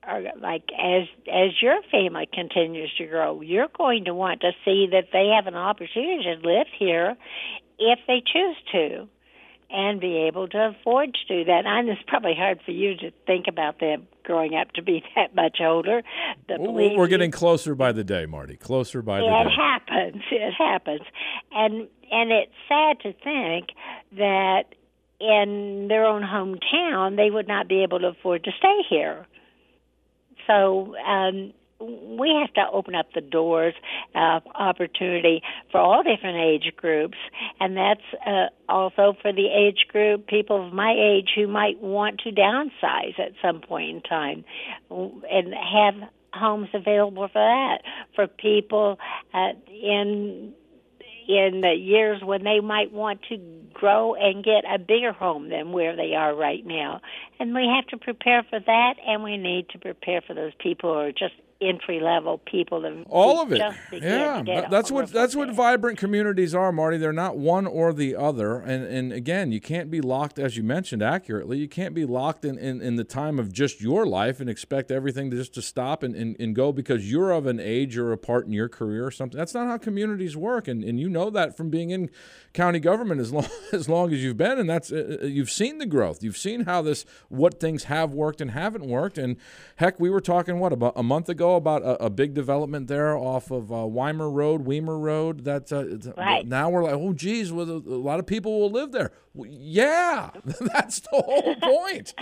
are 0.04 0.22
like 0.40 0.64
as 0.78 1.08
as 1.32 1.62
your 1.62 1.80
family 1.92 2.28
continues 2.32 2.92
to 2.98 3.06
grow, 3.06 3.42
you're 3.42 3.70
going 3.78 4.06
to 4.06 4.14
want 4.14 4.42
to 4.42 4.52
see 4.66 4.88
that 4.92 5.06
they 5.14 5.28
have 5.36 5.48
an 5.48 5.56
opportunity 5.56 6.24
to 6.24 6.48
live 6.48 6.68
here 6.78 7.16
if 7.78 8.00
they 8.08 8.22
choose 8.26 8.56
to 8.72 9.08
and 9.74 10.00
be 10.00 10.18
able 10.28 10.48
to 10.50 10.76
afford 10.76 11.14
to 11.14 11.20
do 11.28 11.46
that. 11.46 11.66
And 11.66 11.90
it's 11.90 12.02
probably 12.08 12.36
hard 12.36 12.60
for 12.66 12.72
you 12.72 12.96
to 12.98 13.12
think 13.26 13.46
about 13.48 13.80
them 13.80 14.08
growing 14.24 14.56
up 14.56 14.72
to 14.74 14.82
be 14.82 15.04
that 15.16 15.36
much 15.36 15.58
older. 15.62 16.02
But 16.48 16.62
we're 16.62 17.08
getting 17.08 17.32
closer 17.32 17.76
by 17.76 17.92
the 17.92 18.04
day, 18.04 18.26
Marty. 18.26 18.58
Closer 18.58 19.02
by 19.02 19.20
the 19.20 19.26
day. 19.26 19.42
It 19.46 19.50
happens. 19.50 20.24
It 20.32 20.54
happens, 20.54 21.02
and 21.52 21.88
and 22.12 22.32
it's 22.32 22.52
sad 22.68 23.00
to 23.02 23.14
think 23.14 23.70
that 24.18 24.64
in 25.20 25.88
their 25.88 26.06
own 26.06 26.24
hometown 26.24 27.16
they 27.16 27.30
would 27.30 27.48
not 27.48 27.68
be 27.68 27.84
able 27.84 28.00
to 28.00 28.08
afford 28.08 28.44
to 28.44 28.52
stay 28.58 28.80
here. 28.90 29.26
So 30.48 30.96
um, 30.98 31.54
we 31.82 32.30
have 32.40 32.54
to 32.54 32.72
open 32.72 32.96
up 32.96 33.08
the 33.14 33.22
doors 33.22 33.74
of 34.16 34.44
opportunity 34.54 35.42
for 35.72 35.80
all 35.80 36.04
different 36.04 36.38
age 36.38 36.72
groups, 36.76 37.18
and 37.60 37.76
that's 37.76 38.02
uh, 38.26 38.48
also 38.70 39.16
for 39.22 39.34
the 39.34 39.48
age 39.48 39.88
group 39.88 40.28
people 40.28 40.68
of 40.68 40.74
my 40.74 40.94
age 40.98 41.30
who 41.36 41.48
might 41.48 41.80
want 41.82 42.20
to 42.22 42.32
downsize 42.32 43.20
at 43.20 43.34
some 43.42 43.62
point 43.62 43.90
in 43.90 44.02
time, 44.02 44.46
and 44.90 45.54
have 45.54 46.10
homes 46.34 46.70
available 46.74 47.28
for 47.28 47.34
that 47.34 47.80
for 48.16 48.28
people 48.28 48.98
uh, 49.34 49.50
in 49.68 50.54
in 51.28 51.62
the 51.62 51.74
years 51.74 52.22
when 52.24 52.44
they 52.44 52.60
might 52.60 52.92
want 52.92 53.22
to 53.30 53.38
grow 53.74 54.16
and 54.16 54.44
get 54.44 54.64
a 54.70 54.78
bigger 54.78 55.12
home 55.12 55.50
than 55.50 55.72
where 55.72 55.96
they 55.96 56.14
are 56.14 56.36
right 56.36 56.66
now. 56.66 57.00
And 57.40 57.54
we 57.54 57.68
have 57.74 57.88
to 57.88 57.98
prepare 57.98 58.44
for 58.50 58.60
that, 58.60 58.94
and 59.08 59.24
we 59.24 59.38
need 59.38 59.70
to 59.70 59.80
prepare 59.80 60.22
for 60.22 60.34
those 60.34 60.52
people 60.60 60.94
who 60.94 61.00
are 61.00 61.12
just 61.12 61.36
entry 61.62 62.00
level 62.00 62.40
people 62.40 62.82
that 62.82 63.06
all 63.08 63.42
of 63.42 63.52
it. 63.52 63.62
yeah 63.92 64.68
that's 64.70 64.92
what 64.92 65.12
that's 65.12 65.36
what 65.36 65.54
vibrant 65.54 65.98
communities 65.98 66.56
are 66.56 66.72
marty. 66.72 66.98
They're 66.98 67.14
not 67.14 67.38
one 67.38 67.68
or 67.68 67.94
the 67.94 68.16
other. 68.16 68.60
And 68.60 68.84
and 68.84 69.14
again 69.14 69.52
you 69.52 69.62
can't 69.62 69.92
be 69.92 70.02
locked 70.02 70.40
as 70.40 70.58
you 70.58 70.64
mentioned 70.64 71.04
accurately 71.04 71.60
you 71.60 71.68
can't 71.68 71.94
be 71.94 72.06
locked 72.06 72.46
in 72.46 72.58
in, 72.58 72.82
in 72.82 72.96
the 72.96 73.04
time 73.04 73.38
of 73.38 73.54
just 73.54 73.80
your 73.80 74.06
life 74.06 74.40
and 74.40 74.50
expect 74.50 74.92
everything 74.92 75.30
to 75.32 75.38
just 75.38 75.54
to 75.54 75.62
stop 75.62 76.02
and, 76.04 76.16
and, 76.16 76.36
and 76.40 76.56
go 76.56 76.72
because 76.72 77.12
you're 77.12 77.32
of 77.32 77.46
an 77.46 77.60
age 77.60 77.98
or 77.98 78.12
a 78.12 78.18
part 78.18 78.46
in 78.46 78.52
your 78.52 78.70
career 78.70 79.06
or 79.06 79.12
something. 79.12 79.38
That's 79.38 79.54
not 79.54 79.68
how 79.68 79.78
communities 79.78 80.36
work. 80.36 80.68
And 80.68 80.84
and 80.84 81.00
you 81.00 81.10
know 81.10 81.30
that 81.30 81.56
from 81.56 81.70
being 81.70 81.92
in 81.92 82.10
county 82.54 82.80
government 82.80 83.22
as 83.22 83.32
long 83.32 83.48
as 83.72 83.88
long 83.88 84.12
as 84.12 84.24
you've 84.24 84.38
been. 84.38 84.58
And 84.58 84.70
that's 84.70 84.92
uh, 84.92 85.20
uh 85.22 85.26
you've 85.26 85.52
seen 85.52 85.78
the 85.78 85.86
growth. 85.86 86.24
You've 86.24 86.38
seen 86.38 86.62
how 86.62 86.82
this 86.82 87.06
what 87.30 87.60
things 87.60 87.86
have 87.86 88.14
worked 88.14 88.42
and 88.42 88.52
haven't 88.52 88.86
worked. 88.86 89.18
And 89.18 89.38
heck 89.76 90.00
we 90.00 90.10
were 90.10 90.22
talking 90.22 90.60
what 90.60 90.74
about 90.74 90.94
a 90.96 91.04
month 91.04 91.30
ago 91.30 91.51
ago 91.52 91.58
about 91.58 91.84
a, 91.84 92.06
a 92.06 92.10
big 92.10 92.34
development 92.34 92.88
there 92.88 93.16
off 93.18 93.52
of 93.52 93.72
uh, 93.72 93.86
Weimer 93.86 94.30
Road, 94.30 94.66
Weimer 94.66 94.98
Road. 94.98 95.46
That 95.46 95.72
uh, 95.72 96.12
right. 96.18 96.48
now 96.48 96.70
we're 96.70 96.84
like, 96.84 96.94
oh, 96.94 97.14
geez, 97.14 97.52
well, 97.52 97.70
a, 97.70 97.78
a 97.78 98.02
lot 98.02 98.20
of 98.20 98.26
people 98.26 98.60
will 98.60 98.72
live 98.72 98.92
there. 98.92 99.12
Well, 99.34 99.50
yeah, 99.50 100.32
that's 100.44 101.00
the 101.02 101.10
whole 101.12 101.56
point. 101.62 102.14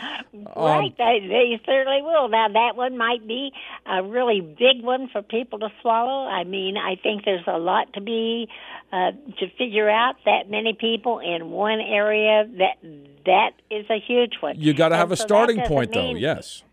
right, 0.56 0.86
um, 0.86 0.94
they, 0.98 1.28
they 1.28 1.62
certainly 1.66 2.02
will. 2.02 2.30
Now 2.30 2.48
that 2.50 2.76
one 2.76 2.98
might 2.98 3.28
be 3.28 3.52
a 3.86 4.04
really 4.04 4.42
big 4.42 4.84
one 4.84 5.10
for 5.12 5.22
people 5.22 5.60
to 5.60 5.70
swallow. 5.82 6.28
I 6.28 6.44
mean, 6.44 6.78
I 6.78 6.96
think 7.02 7.26
there's 7.26 7.48
a 7.48 7.58
lot 7.58 7.94
to 7.94 8.02
be 8.02 8.48
uh, 8.92 9.12
to 9.40 9.50
figure 9.58 9.90
out. 9.90 10.16
That 10.26 10.50
many 10.50 10.74
people 10.74 11.20
in 11.20 11.50
one 11.50 11.80
area 11.80 12.48
that 12.58 12.78
that 13.26 13.52
is 13.72 13.86
a 13.90 14.00
huge 14.00 14.34
one. 14.42 14.60
You 14.60 14.74
got 14.74 14.90
to 14.90 14.98
have 14.98 15.12
a 15.12 15.16
starting 15.16 15.62
point, 15.62 15.94
though. 15.94 16.14
Yes 16.16 16.64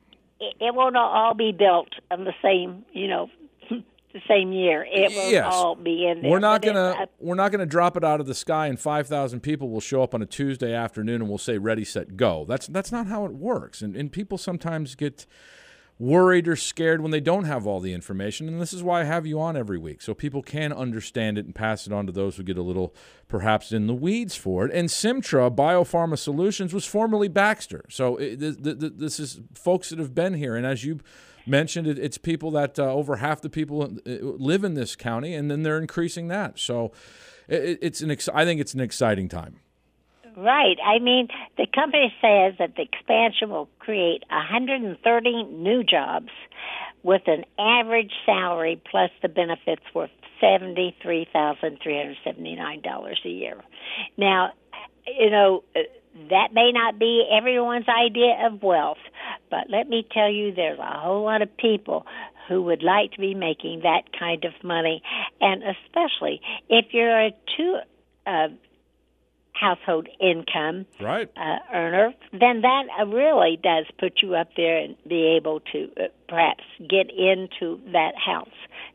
it, 0.40 0.55
it 0.61 0.75
won't 0.75 0.97
all 0.97 1.35
be 1.35 1.52
built 1.52 1.88
on 2.11 2.25
the 2.25 2.35
same, 2.43 2.85
you 2.93 3.09
know, 3.09 3.31
the 3.71 4.21
same 4.28 4.52
year. 4.52 4.87
It 4.88 5.11
will 5.11 5.31
yes. 5.31 5.47
all 5.49 5.75
be 5.75 6.07
in 6.07 6.23
there. 6.23 6.31
We're 6.31 6.38
not 6.38 6.62
gonna 6.62 7.09
we're 7.19 7.35
not 7.35 7.52
gonna 7.52 7.66
drop 7.66 7.97
it 7.97 8.05
out 8.05 8.21
of 8.21 8.26
the 8.26 8.35
sky 8.35 8.66
and 8.66 8.78
five 8.78 9.07
thousand 9.07 9.40
people 9.40 9.71
will 9.71 9.81
show 9.81 10.02
up 10.02 10.14
on 10.14 10.23
a 10.23 10.26
Tuesday 10.26 10.75
afternoon 10.75 11.23
and 11.23 11.28
we'll 11.28 11.38
say 11.38 11.59
ready, 11.59 11.85
set, 11.85 12.16
go. 12.16 12.45
That's 12.47 12.66
that's 12.66 12.93
not 12.93 13.07
how 13.07 13.25
it 13.25 13.33
works. 13.33 13.83
And 13.83 13.97
and 13.97 14.11
people 14.12 14.38
sometimes 14.38 14.95
get 14.95 15.26
worried 15.99 16.47
or 16.47 16.57
scared 16.57 17.00
when 17.00 17.11
they 17.11 17.21
don't 17.21 17.45
have 17.45 17.67
all 17.67 17.81
the 17.81 17.95
information. 17.95 18.49
And 18.49 18.61
this 18.61 18.73
is 18.73 18.83
why 18.83 19.00
I 19.00 19.05
have 19.05 19.26
you 19.26 19.41
on 19.41 19.57
every 19.57 19.79
week, 19.79 20.03
so 20.03 20.12
people 20.12 20.43
can 20.43 20.73
understand 20.73 21.38
it 21.38 21.47
and 21.47 21.55
pass 21.55 21.87
it 21.87 21.93
on 21.93 22.07
to 22.07 22.12
those 22.12 22.37
who 22.37 22.43
get 22.43 22.59
a 22.59 22.62
little 22.62 22.95
perhaps 23.29 23.73
in 23.73 23.87
the 23.87 23.95
weeds 23.95 24.37
for 24.37 24.67
it. 24.67 24.73
And 24.75 24.91
Simtra 24.91 25.50
Biopharma 25.50 26.19
Solutions 26.19 26.75
was 26.75 26.85
formerly 26.85 27.29
Baxter. 27.29 27.85
So 27.88 28.17
it, 28.17 28.37
this 28.38 29.19
is 29.19 29.41
folks 29.55 29.88
that 29.88 29.99
have 29.99 30.15
been 30.15 30.35
here. 30.35 30.55
And 30.55 30.67
as 30.67 30.85
you 30.85 31.00
mentioned, 31.47 31.87
it, 31.87 31.99
it's 31.99 32.19
people 32.19 32.50
that 32.50 32.79
uh, 32.79 32.93
over 32.93 33.17
half 33.17 33.41
the 33.41 33.50
people 33.50 33.83
uh, 33.83 33.88
live 34.05 34.65
in 34.65 34.75
this 34.75 34.97
county, 34.97 35.35
and 35.35 35.50
then 35.50 35.62
they're 35.62 35.79
increasing 35.79 36.29
that. 36.29 36.59
So 36.59 36.93
it, 37.49 37.79
it's 37.81 38.03
an 38.03 38.11
ex- 38.11 38.29
I 38.29 38.45
think 38.45 38.61
it's 38.61 38.75
an 38.75 38.81
exciting 38.81 39.29
time. 39.29 39.61
Right. 40.37 40.76
I 40.85 40.99
mean, 40.99 41.28
the 41.57 41.66
company 41.66 42.12
says 42.21 42.57
that 42.59 42.76
the 42.76 42.83
expansion 42.83 43.49
will 43.49 43.71
create 43.78 44.23
130 44.28 45.45
new 45.45 45.83
jobs 45.83 46.28
with 47.02 47.23
an 47.26 47.47
average 47.59 48.12
salary 48.26 48.78
plus 48.90 49.11
the 49.23 49.28
benefits 49.28 49.83
worth 49.95 50.11
$73,379 50.43 53.25
a 53.25 53.28
year. 53.28 53.64
Now, 54.19 54.50
you 55.07 55.31
know, 55.31 55.64
that 56.31 56.52
may 56.52 56.73
not 56.73 56.99
be 56.99 57.26
everyone's 57.31 57.88
idea 57.88 58.47
of 58.47 58.62
wealth, 58.62 58.99
but 59.50 59.71
let 59.71 59.88
me 59.88 60.07
tell 60.12 60.31
you, 60.31 60.52
there's 60.55 60.78
a 60.78 60.99
whole 60.99 61.25
lot 61.25 61.40
of 61.40 61.57
people 61.57 62.05
who 62.49 62.61
would 62.62 62.83
like 62.83 63.12
to 63.12 63.21
be 63.21 63.35
making 63.35 63.81
that 63.85 64.02
kind 64.19 64.45
of 64.45 64.52
money, 64.62 65.02
and 65.40 65.62
especially 65.62 66.43
if 66.69 66.93
you're 66.93 67.26
a 67.26 67.31
two 67.57 67.78
uh, 68.26 68.49
household 69.58 70.08
income 70.20 70.86
right. 71.00 71.30
uh, 71.36 71.58
earner, 71.72 72.14
then 72.32 72.60
that 72.62 72.84
uh, 73.00 73.06
really 73.06 73.58
does 73.62 73.86
put 73.98 74.20
you 74.22 74.34
up 74.34 74.48
there 74.56 74.78
and 74.78 74.96
be 75.08 75.36
able 75.36 75.60
to 75.72 75.90
uh, 75.96 76.04
perhaps 76.28 76.64
get 76.78 77.10
into 77.10 77.80
that 77.92 78.12
house, 78.16 78.48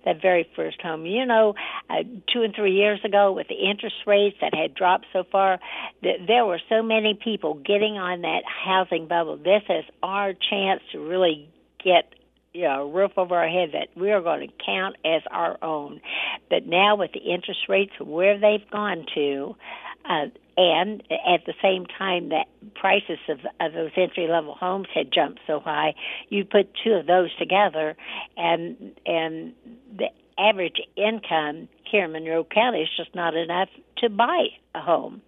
that 0.05 0.21
very 0.21 0.47
first 0.55 0.81
home. 0.81 1.05
You 1.05 1.25
know, 1.25 1.55
uh, 1.89 2.03
two 2.31 2.43
and 2.43 2.53
three 2.55 2.73
years 2.73 2.99
ago, 3.03 3.31
with 3.31 3.47
the 3.47 3.55
interest 3.55 3.95
rates 4.05 4.37
that 4.41 4.53
had 4.53 4.75
dropped 4.75 5.05
so 5.13 5.23
far, 5.31 5.59
th- 6.03 6.21
there 6.27 6.45
were 6.45 6.59
so 6.69 6.83
many 6.83 7.17
people 7.21 7.55
getting 7.55 7.97
on 7.97 8.21
that 8.21 8.43
housing 8.45 9.07
bubble. 9.07 9.37
This 9.37 9.63
is 9.69 9.85
our 10.03 10.33
chance 10.33 10.81
to 10.91 10.99
really 10.99 11.49
get 11.83 12.13
you 12.53 12.63
know, 12.63 12.83
a 12.83 12.91
roof 12.91 13.11
over 13.17 13.35
our 13.35 13.47
head 13.47 13.69
that 13.73 13.87
we 13.95 14.11
are 14.11 14.21
going 14.21 14.47
to 14.47 14.53
count 14.65 14.97
as 15.05 15.21
our 15.31 15.57
own. 15.63 16.01
But 16.49 16.65
now 16.65 16.95
with 16.95 17.11
the 17.13 17.19
interest 17.19 17.61
rates 17.69 17.93
where 17.99 18.37
they've 18.37 18.69
gone 18.69 19.05
to, 19.15 19.55
uh, 20.03 20.25
and 20.58 21.01
at 21.12 21.46
the 21.46 21.53
same 21.62 21.86
time 21.86 22.29
that 22.29 22.48
prices 22.75 23.20
of, 23.29 23.39
of 23.60 23.74
those 23.74 23.91
entry 23.96 24.27
level 24.27 24.55
homes 24.55 24.88
had 24.93 25.12
jumped 25.12 25.39
so 25.48 25.60
high, 25.60 25.93
you 26.29 26.46
put 26.46 26.70
two 26.84 26.91
of 26.93 27.08
those 27.08 27.34
together, 27.38 27.96
and 28.38 28.93
and 29.05 29.53
the 29.98 30.08
average 30.38 30.81
income 30.96 31.67
here 31.89 32.05
in 32.05 32.12
Monroe 32.12 32.43
County 32.43 32.81
is 32.81 32.89
just 32.98 33.13
not 33.15 33.36
enough 33.36 33.70
to 33.98 34.10
buy 34.10 34.48
a 34.75 34.81
home. 34.81 35.22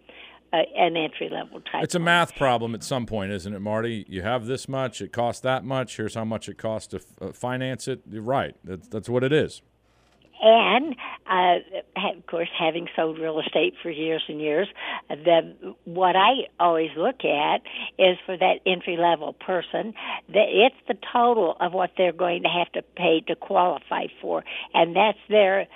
Uh, 0.52 0.58
an 0.78 0.96
entry 0.96 1.30
level 1.32 1.60
type. 1.62 1.84
It's 1.84 1.96
a 1.96 2.00
math 2.00 2.36
problem 2.36 2.76
at 2.76 2.84
some 2.84 3.08
point, 3.08 3.32
isn't 3.32 3.56
it, 3.56 3.60
Marty? 3.60 4.06
You 4.08 4.22
have 4.22 4.46
this 4.46 4.70
much, 4.70 5.02
it 5.02 5.12
costs 5.12 5.42
that 5.42 5.64
much. 5.64 5.98
Here's 5.98 6.14
how 6.14 6.26
much 6.26 6.48
it 6.48 6.60
costs 6.60 6.90
to 6.90 6.98
f- 6.98 7.06
uh, 7.20 7.34
finance 7.34 7.88
it. 7.88 8.02
You're 8.08 8.22
right. 8.22 8.56
That's, 8.64 8.88
that's 8.88 9.10
what 9.10 9.24
it 9.24 9.34
is 9.34 9.64
and 10.44 10.96
uh, 11.26 11.60
of 12.18 12.28
course, 12.28 12.50
having 12.58 12.88
sold 12.96 13.18
real 13.18 13.40
estate 13.40 13.76
for 13.82 13.90
years 13.90 14.24
and 14.28 14.42
years, 14.42 14.68
the 15.10 15.56
what 15.86 16.16
I 16.16 16.50
always 16.60 16.92
look 16.98 17.24
at 17.24 17.62
is 17.98 18.18
for 18.26 18.38
that 18.38 18.60
entry 18.66 18.98
level 18.98 19.34
person 19.34 19.94
that 20.28 20.48
it's 20.50 20.76
the 20.88 20.98
total 21.12 21.56
of 21.60 21.74
what 21.74 21.92
they're 21.98 22.12
going 22.12 22.44
to 22.44 22.50
have 22.50 22.72
to 22.74 22.82
pay 22.96 23.22
to 23.28 23.36
qualify 23.36 24.08
for, 24.22 24.44
and 24.74 24.96
that's 24.96 25.18
their 25.30 25.68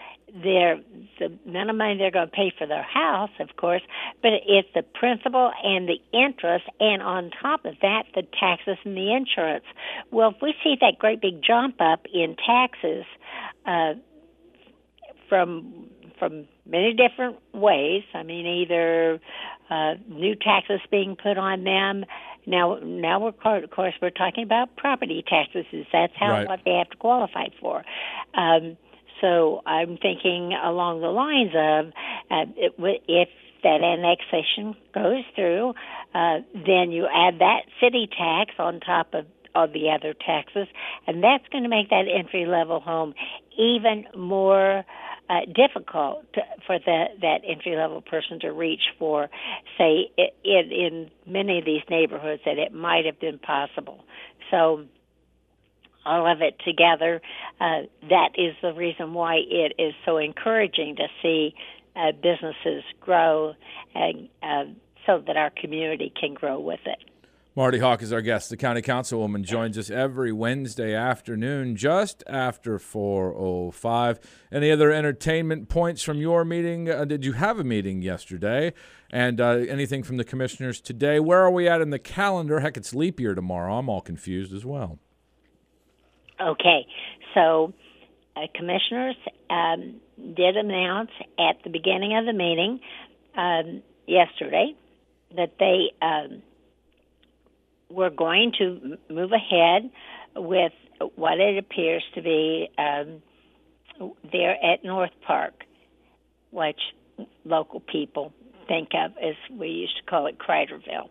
their 0.43 0.81
the 1.19 1.31
amount 1.47 1.69
of 1.69 1.75
money 1.77 1.97
they're 1.97 2.11
going 2.11 2.27
to 2.27 2.35
pay 2.35 2.51
for 2.57 2.67
their 2.67 2.83
house, 2.83 3.29
of 3.39 3.55
course, 3.55 3.81
but 4.21 4.33
it's 4.45 4.67
the 4.75 4.83
principal 4.83 5.51
and 5.63 5.87
the 5.87 5.99
interest, 6.11 6.65
and 6.81 7.01
on 7.01 7.31
top 7.41 7.63
of 7.65 7.75
that, 7.81 8.03
the 8.13 8.23
taxes 8.37 8.77
and 8.83 8.97
the 8.97 9.13
insurance. 9.13 9.63
Well, 10.11 10.31
if 10.35 10.41
we 10.41 10.53
see 10.63 10.75
that 10.81 10.99
great 10.99 11.21
big 11.21 11.41
jump 11.41 11.79
up 11.79 12.05
in 12.13 12.35
taxes, 12.35 13.05
uh, 13.65 13.93
from 15.29 15.89
from 16.19 16.47
many 16.65 16.93
different 16.93 17.37
ways. 17.53 18.03
I 18.13 18.23
mean, 18.23 18.45
either 18.45 19.19
uh, 19.69 19.93
new 20.07 20.35
taxes 20.35 20.79
being 20.89 21.15
put 21.15 21.37
on 21.37 21.63
them. 21.63 22.05
Now, 22.45 22.79
now 22.81 23.19
we're 23.19 23.57
of 23.63 23.69
course 23.71 23.93
we're 24.01 24.09
talking 24.09 24.43
about 24.43 24.75
property 24.77 25.23
taxes. 25.27 25.65
That's 25.91 26.13
how 26.15 26.29
right. 26.29 26.47
what 26.47 26.61
they 26.65 26.71
have 26.71 26.89
to 26.89 26.97
qualify 26.97 27.47
for. 27.59 27.83
Um, 28.33 28.77
so 29.21 29.61
I'm 29.65 29.97
thinking 29.97 30.53
along 30.53 31.01
the 31.01 31.07
lines 31.07 31.51
of 31.55 31.93
uh, 32.31 32.51
it, 32.55 32.73
if 33.07 33.29
that 33.63 33.81
annexation 33.83 34.75
goes 34.93 35.23
through, 35.35 35.73
uh, 36.13 36.39
then 36.53 36.91
you 36.91 37.07
add 37.07 37.39
that 37.39 37.61
city 37.81 38.07
tax 38.07 38.51
on 38.59 38.79
top 38.79 39.13
of 39.13 39.25
all 39.55 39.67
the 39.67 39.89
other 39.89 40.13
taxes, 40.13 40.67
and 41.07 41.23
that's 41.23 41.43
going 41.51 41.63
to 41.63 41.69
make 41.69 41.89
that 41.89 42.05
entry 42.07 42.45
level 42.45 42.79
home 42.79 43.15
even 43.57 44.05
more 44.15 44.85
uh, 45.29 45.41
difficult 45.53 46.31
to, 46.33 46.41
for 46.65 46.79
the, 46.79 47.05
that 47.21 47.41
entry 47.47 47.75
level 47.75 48.01
person 48.01 48.39
to 48.41 48.51
reach 48.51 48.81
for, 48.97 49.29
say, 49.77 50.11
it, 50.17 50.33
in 50.43 51.09
many 51.25 51.59
of 51.59 51.65
these 51.65 51.81
neighborhoods 51.89 52.41
that 52.45 52.57
it 52.57 52.73
might 52.73 53.05
have 53.05 53.19
been 53.19 53.39
possible. 53.39 54.03
So, 54.51 54.85
all 56.05 56.31
of 56.31 56.41
it 56.41 56.55
together, 56.65 57.21
uh, 57.59 57.81
that 58.09 58.29
is 58.37 58.55
the 58.61 58.73
reason 58.73 59.13
why 59.13 59.35
it 59.35 59.73
is 59.77 59.93
so 60.05 60.17
encouraging 60.17 60.95
to 60.95 61.07
see 61.21 61.53
uh, 61.97 62.13
businesses 62.13 62.83
grow 63.01 63.53
and 63.93 64.29
uh, 64.41 64.63
so 65.05 65.21
that 65.25 65.35
our 65.35 65.49
community 65.49 66.13
can 66.17 66.33
grow 66.33 66.59
with 66.59 66.79
it. 66.85 66.99
Marty 67.57 67.79
Hawk 67.79 68.03
is 68.03 68.13
our 68.13 68.21
guest. 68.21 68.51
The 68.51 68.55
county 68.55 68.83
councilwoman 68.83 69.41
joins 69.41 69.79
us 69.79 69.89
every 69.89 70.31
Wednesday 70.31 70.93
afternoon, 70.93 71.75
just 71.75 72.23
after 72.27 72.77
4:05. 72.77 74.19
Any 74.51 74.69
other 74.69 74.91
entertainment 74.91 75.67
points 75.67 76.03
from 76.03 76.19
your 76.19 76.45
meeting? 76.45 76.87
Uh, 76.87 77.03
did 77.05 77.25
you 77.25 77.33
have 77.33 77.57
a 77.57 77.63
meeting 77.63 78.03
yesterday? 78.03 78.73
And 79.09 79.41
uh, 79.41 79.65
anything 79.67 80.03
from 80.03 80.17
the 80.17 80.23
commissioners 80.23 80.79
today? 80.79 81.19
Where 81.19 81.39
are 81.39 81.49
we 81.49 81.67
at 81.67 81.81
in 81.81 81.89
the 81.89 81.97
calendar? 81.97 82.59
Heck, 82.59 82.77
it's 82.77 82.93
leap 82.93 83.19
year 83.19 83.33
tomorrow. 83.33 83.79
I'm 83.79 83.89
all 83.89 84.01
confused 84.01 84.53
as 84.53 84.63
well. 84.63 84.99
Okay, 86.39 86.85
so 87.33 87.73
uh, 88.35 88.41
commissioners 88.53 89.15
um, 89.49 89.99
did 90.15 90.57
announce 90.57 91.09
at 91.39 91.63
the 91.63 91.71
beginning 91.71 92.15
of 92.15 92.27
the 92.27 92.33
meeting 92.33 92.81
um, 93.35 93.81
yesterday 94.05 94.75
that 95.35 95.53
they. 95.57 95.91
Um, 96.05 96.43
we're 97.89 98.09
going 98.09 98.51
to 98.59 98.97
move 99.09 99.31
ahead 99.31 99.89
with 100.35 100.73
what 101.15 101.39
it 101.39 101.57
appears 101.57 102.03
to 102.15 102.21
be 102.21 102.69
um, 102.77 103.21
there 104.31 104.55
at 104.63 104.83
North 104.83 105.11
Park, 105.25 105.63
which 106.51 106.79
local 107.45 107.79
people 107.79 108.33
think 108.67 108.89
of 108.93 109.11
as 109.17 109.35
we 109.51 109.69
used 109.69 109.95
to 109.97 110.03
call 110.03 110.27
it 110.27 110.37
Criderville, 110.37 111.09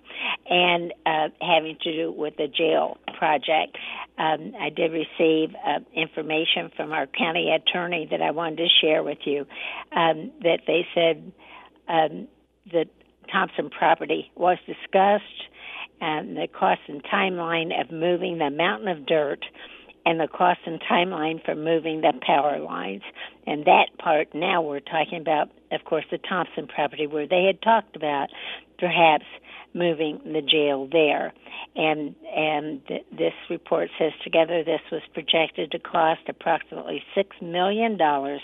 and 0.49 0.93
uh, 1.07 1.29
having 1.41 1.79
to 1.83 1.93
do 1.93 2.13
with 2.13 2.37
the 2.37 2.49
jail 2.49 2.99
project. 3.19 3.79
Um, 4.19 4.53
I 4.61 4.71
did 4.71 4.93
receive 4.93 5.55
uh, 5.67 5.81
information 5.95 6.71
from 6.77 6.93
our 6.93 7.07
county 7.07 7.51
attorney 7.51 8.09
that 8.11 8.21
I 8.21 8.31
wanted 8.31 8.59
to 8.59 8.69
share 8.81 9.03
with 9.03 9.19
you. 9.25 9.47
Um, 9.93 10.33
that 10.43 10.61
they 10.67 10.87
said 10.95 11.33
um, 11.89 12.29
the 12.71 12.87
Thompson 13.33 13.71
property 13.71 14.31
was 14.35 14.59
discussed 14.67 15.25
and 16.01 16.37
the 16.37 16.49
cost 16.49 16.81
and 16.89 17.03
timeline 17.05 17.79
of 17.81 17.91
moving 17.91 18.39
the 18.39 18.51
mountain 18.51 18.89
of 18.89 19.07
dirt 19.07 19.45
and 20.05 20.21
the 20.21 20.29
cost 20.29 20.61
and 20.67 20.81
timeline 20.81 21.45
for 21.45 21.55
moving 21.55 22.01
the 22.01 22.13
power 22.25 22.61
lines. 22.61 23.03
And 23.47 23.65
that 23.65 23.87
part 23.99 24.35
now 24.35 24.63
we're 24.63 24.81
talking 24.81 25.21
about, 25.21 25.51
of 25.73 25.85
course, 25.85 26.05
the 26.11 26.19
Thompson 26.19 26.69
property 26.69 27.07
where 27.07 27.27
they 27.27 27.45
had 27.45 27.61
talked 27.61 27.97
about 27.97 28.29
perhaps 28.79 29.25
moving 29.75 30.21
the 30.25 30.43
jail 30.43 30.89
there. 30.91 31.33
And 31.75 32.15
and 32.35 32.87
th- 32.87 33.07
this 33.11 33.35
report 33.51 33.91
says 33.99 34.13
together 34.23 34.63
this 34.63 34.81
was 34.93 35.03
projected 35.13 35.73
to 35.73 35.79
cost 35.79 36.23
approximately 36.29 37.03
six 37.15 37.37
million 37.43 37.97
dollars, 37.97 38.43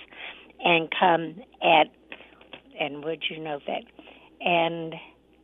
and 0.64 0.92
come 0.98 1.42
at 1.62 1.86
and 2.78 3.04
would 3.04 3.22
you 3.30 3.38
know 3.38 3.60
that 3.66 3.82
and 4.44 4.94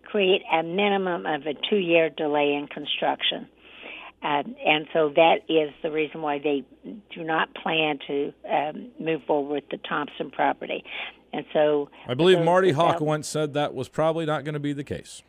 create 0.08 0.42
a 0.50 0.62
minimum 0.62 1.26
of 1.26 1.42
a 1.42 1.52
two-year 1.68 2.08
delay 2.08 2.54
in 2.54 2.66
construction. 2.66 3.46
Uh, 4.22 4.42
and 4.66 4.86
so 4.92 5.12
that 5.14 5.40
is 5.48 5.70
the 5.82 5.90
reason 5.90 6.22
why 6.22 6.38
they 6.38 6.64
do 7.14 7.22
not 7.22 7.54
plan 7.54 7.98
to 8.06 8.32
um, 8.50 8.88
move 8.98 9.22
forward 9.26 9.52
with 9.52 9.64
the 9.70 9.76
Thompson 9.88 10.30
property. 10.30 10.82
And 11.32 11.44
so 11.52 11.90
I 12.08 12.14
believe 12.14 12.40
Marty 12.40 12.72
Hawk 12.72 13.00
once 13.00 13.28
said 13.28 13.52
that 13.54 13.74
was 13.74 13.88
probably 13.88 14.24
not 14.24 14.44
going 14.44 14.54
to 14.54 14.60
be 14.60 14.72
the 14.72 14.82
case. 14.82 15.22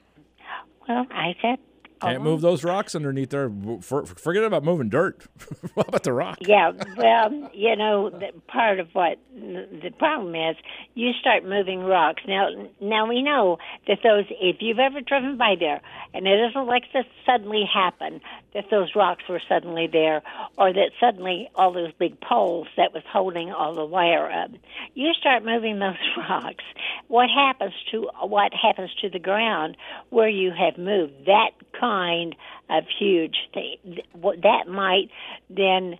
Well, 0.88 1.06
I 1.12 1.36
said 1.42 1.60
can't 2.00 2.18
uh-huh. 2.18 2.24
move 2.24 2.42
those 2.42 2.64
rocks 2.64 2.96
underneath 2.96 3.30
there. 3.30 3.52
For, 3.82 4.06
forget 4.06 4.44
about 4.44 4.64
moving 4.64 4.90
dirt. 4.90 5.26
what 5.74 5.90
about 5.90 6.04
the 6.04 6.14
rock? 6.14 6.38
Yeah, 6.42 6.72
well, 6.98 7.50
you 7.54 7.76
know, 7.76 8.10
the, 8.10 8.32
part 8.48 8.80
of 8.80 8.90
what 8.94 9.20
the 9.34 9.92
problem 9.98 10.36
is, 10.36 10.56
you 10.96 11.12
start 11.20 11.44
moving 11.44 11.82
rocks. 11.82 12.24
Now, 12.28 12.50
now 12.80 13.08
we 13.08 13.22
know 13.22 13.58
that 13.88 14.00
those. 14.04 14.26
If 14.30 14.58
you've 14.62 14.80
ever 14.80 15.02
driven 15.02 15.38
by 15.38 15.56
there, 15.60 15.82
and 16.14 16.26
it 16.26 16.40
isn't 16.50 16.66
like 16.66 16.84
this 16.94 17.06
suddenly 17.26 17.66
happened, 17.72 18.22
that 18.54 18.66
those 18.72 18.96
rocks 18.96 19.24
were 19.28 19.42
suddenly 19.48 19.88
there, 19.92 20.22
or 20.58 20.72
that 20.72 20.92
suddenly 21.00 21.50
all 21.56 21.74
those 21.74 21.92
big 22.00 22.20
poles 22.22 22.68
that 22.78 22.94
was 22.94 23.04
holding 23.12 23.52
all 23.52 23.76
the 23.76 23.86
wire 23.86 24.32
up. 24.32 24.52
You 24.94 25.12
start 25.20 25.44
moving 25.44 25.80
those 25.80 25.96
rocks. 26.18 26.64
What 27.08 27.30
happens 27.30 27.74
to 27.92 28.10
what 28.22 28.54
happens 28.54 28.92
to 29.02 29.10
the 29.10 29.20
ground 29.20 29.76
where 30.10 30.30
you 30.30 30.52
have 30.52 30.78
moved 30.78 31.26
that 31.26 31.52
kind 31.80 32.36
of 32.70 32.84
huge 32.98 33.38
thing? 33.54 34.00
That 34.16 34.68
might 34.68 35.10
then 35.50 35.98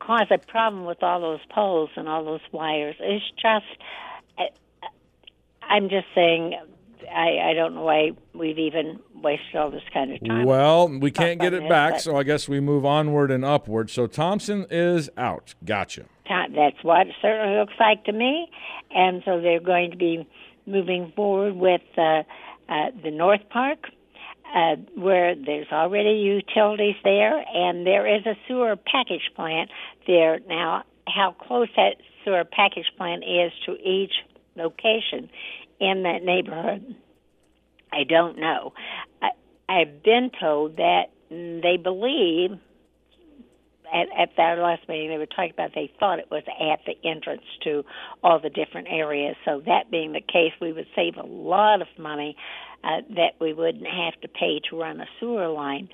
cause 0.00 0.26
a 0.30 0.38
problem 0.38 0.84
with 0.84 1.02
all 1.02 1.20
those 1.20 1.44
poles 1.50 1.90
and 1.96 2.08
all 2.08 2.24
those 2.24 2.40
wires. 2.52 2.96
It's 3.00 3.24
just. 3.40 3.66
I'm 5.66 5.88
just 5.88 6.06
saying 6.14 6.58
I, 7.10 7.50
I 7.50 7.54
don't 7.54 7.74
know 7.74 7.82
why 7.82 8.12
we've 8.32 8.58
even 8.58 9.00
wasted 9.14 9.56
all 9.56 9.70
this 9.70 9.82
kind 9.92 10.12
of 10.12 10.26
time. 10.26 10.44
Well, 10.44 10.88
we 10.88 11.10
can't 11.10 11.40
get 11.40 11.54
it 11.54 11.62
this, 11.62 11.68
back, 11.68 12.00
so 12.00 12.16
I 12.16 12.22
guess 12.22 12.48
we 12.48 12.60
move 12.60 12.84
onward 12.84 13.30
and 13.30 13.44
upward. 13.44 13.90
So 13.90 14.06
Thompson 14.06 14.66
is 14.70 15.10
out. 15.16 15.54
Gotcha. 15.64 16.04
That's 16.28 16.82
what 16.82 17.08
it 17.08 17.14
certainly 17.20 17.58
looks 17.58 17.74
like 17.78 18.04
to 18.04 18.12
me. 18.12 18.50
And 18.90 19.22
so 19.24 19.40
they're 19.40 19.60
going 19.60 19.90
to 19.90 19.96
be 19.96 20.26
moving 20.66 21.12
forward 21.14 21.54
with 21.54 21.82
uh, 21.96 22.22
uh, 22.68 22.90
the 23.02 23.10
North 23.10 23.48
Park, 23.50 23.88
uh, 24.52 24.76
where 24.94 25.34
there's 25.34 25.66
already 25.72 26.10
utilities 26.10 26.96
there, 27.02 27.38
and 27.38 27.86
there 27.86 28.06
is 28.06 28.24
a 28.26 28.34
sewer 28.46 28.76
package 28.76 29.30
plant 29.34 29.70
there. 30.06 30.40
Now, 30.48 30.84
how 31.06 31.34
close 31.38 31.68
that 31.76 31.96
sewer 32.24 32.44
package 32.44 32.90
plant 32.96 33.24
is 33.24 33.52
to 33.66 33.72
each 33.76 34.12
location 34.56 35.30
in 35.80 36.04
that 36.04 36.22
neighborhood. 36.22 36.94
I 37.92 38.04
don't 38.04 38.38
know. 38.38 38.72
I, 39.22 39.30
I've 39.68 40.02
been 40.02 40.30
told 40.40 40.76
that 40.76 41.04
they 41.30 41.78
believe 41.82 42.58
at, 43.92 44.08
at 44.18 44.30
that 44.36 44.58
last 44.58 44.88
meeting 44.88 45.08
they 45.10 45.18
were 45.18 45.26
talking 45.26 45.52
about 45.52 45.70
they 45.74 45.90
thought 46.00 46.18
it 46.18 46.30
was 46.30 46.42
at 46.48 46.80
the 46.86 47.08
entrance 47.08 47.42
to 47.62 47.84
all 48.22 48.40
the 48.40 48.50
different 48.50 48.88
areas. 48.90 49.36
So 49.44 49.62
that 49.66 49.90
being 49.90 50.12
the 50.12 50.20
case, 50.20 50.52
we 50.60 50.72
would 50.72 50.86
save 50.96 51.16
a 51.16 51.26
lot 51.26 51.80
of 51.80 51.88
money 51.98 52.36
uh, 52.84 53.00
that 53.10 53.32
we 53.40 53.52
wouldn't 53.52 53.86
have 53.86 54.20
to 54.20 54.28
pay 54.28 54.60
to 54.70 54.78
run 54.78 55.00
a 55.00 55.06
sewer 55.18 55.48
line 55.48 55.88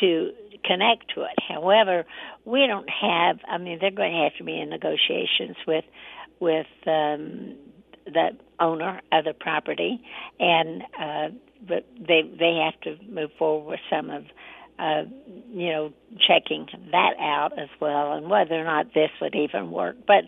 to 0.00 0.32
connect 0.64 1.14
to 1.14 1.22
it. 1.22 1.38
However, 1.48 2.04
we 2.44 2.66
don't 2.66 2.88
have. 2.88 3.38
I 3.48 3.58
mean, 3.58 3.78
they're 3.80 3.90
going 3.90 4.12
to 4.12 4.24
have 4.24 4.36
to 4.38 4.44
be 4.44 4.58
in 4.60 4.70
negotiations 4.70 5.56
with 5.66 5.84
with 6.40 6.66
um, 6.86 7.56
the 8.04 8.30
owner 8.58 9.00
of 9.12 9.24
the 9.24 9.32
property, 9.32 10.00
and 10.38 10.82
uh, 10.98 11.28
but 11.66 11.86
they 11.98 12.22
they 12.38 12.60
have 12.64 12.80
to 12.82 13.02
move 13.08 13.30
forward 13.38 13.70
with 13.70 13.80
some 13.90 14.10
of 14.10 14.24
uh, 14.78 15.08
you 15.50 15.70
know 15.70 15.92
checking 16.26 16.66
that 16.90 17.14
out 17.20 17.52
as 17.58 17.68
well, 17.80 18.12
and 18.12 18.28
whether 18.28 18.54
or 18.54 18.64
not 18.64 18.92
this 18.94 19.10
would 19.20 19.34
even 19.34 19.70
work. 19.70 19.96
But 20.06 20.24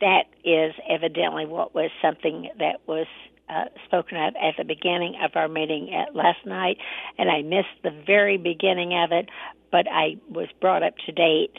that 0.00 0.24
is 0.44 0.74
evidently 0.88 1.46
what 1.46 1.74
was 1.74 1.90
something 2.02 2.50
that 2.58 2.80
was 2.86 3.06
uh, 3.48 3.64
spoken 3.86 4.16
of 4.16 4.34
at 4.36 4.56
the 4.56 4.64
beginning 4.64 5.14
of 5.22 5.32
our 5.34 5.48
meeting 5.48 5.94
at 5.94 6.14
last 6.14 6.44
night, 6.46 6.78
and 7.18 7.30
I 7.30 7.42
missed 7.42 7.82
the 7.82 7.90
very 8.06 8.36
beginning 8.38 8.92
of 8.94 9.12
it, 9.12 9.28
but 9.70 9.86
I 9.90 10.16
was 10.30 10.48
brought 10.60 10.82
up 10.82 10.94
to 11.06 11.12
date 11.12 11.52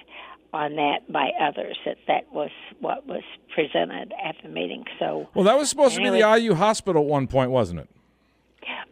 on 0.54 0.76
that 0.78 1.12
by 1.12 1.32
others 1.42 1.78
that 1.86 1.98
that 2.08 2.32
was 2.32 2.50
what 2.80 3.06
was 3.06 3.24
presented 3.54 4.14
at 4.24 4.36
the 4.42 4.50
meeting. 4.50 4.86
So 5.00 5.28
well, 5.34 5.44
that 5.46 5.58
was 5.58 5.70
supposed 5.70 5.96
anyway, 5.96 6.20
to 6.22 6.26
be 6.26 6.40
the 6.40 6.40
IU 6.40 6.54
hospital 6.56 7.04
at 7.04 7.08
one 7.08 7.28
point, 7.28 7.52
wasn't 7.52 7.82
it? 7.82 7.90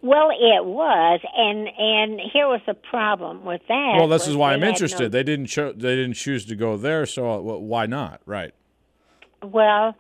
Well, 0.02 0.30
it 0.32 0.66
was, 0.66 1.22
and 1.38 1.68
and 1.78 2.20
here 2.32 2.48
was 2.48 2.60
the 2.68 2.74
problem 2.74 3.46
with 3.46 3.62
that. 3.70 3.94
Well, 3.98 4.10
this 4.10 4.28
is 4.28 4.36
why 4.36 4.54
I'm 4.54 4.64
interested. 4.64 5.04
No, 5.04 5.10
they 5.10 5.24
didn't 5.24 5.48
cho- 5.48 5.72
they 5.72 5.96
didn't 5.96 6.16
choose 6.16 6.46
to 6.46 6.56
go 6.56 6.76
there, 6.76 7.06
so 7.06 7.40
why 7.40 7.86
not? 7.86 8.22
Right. 8.26 8.54
Well, 9.42 9.96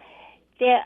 the 0.60 0.79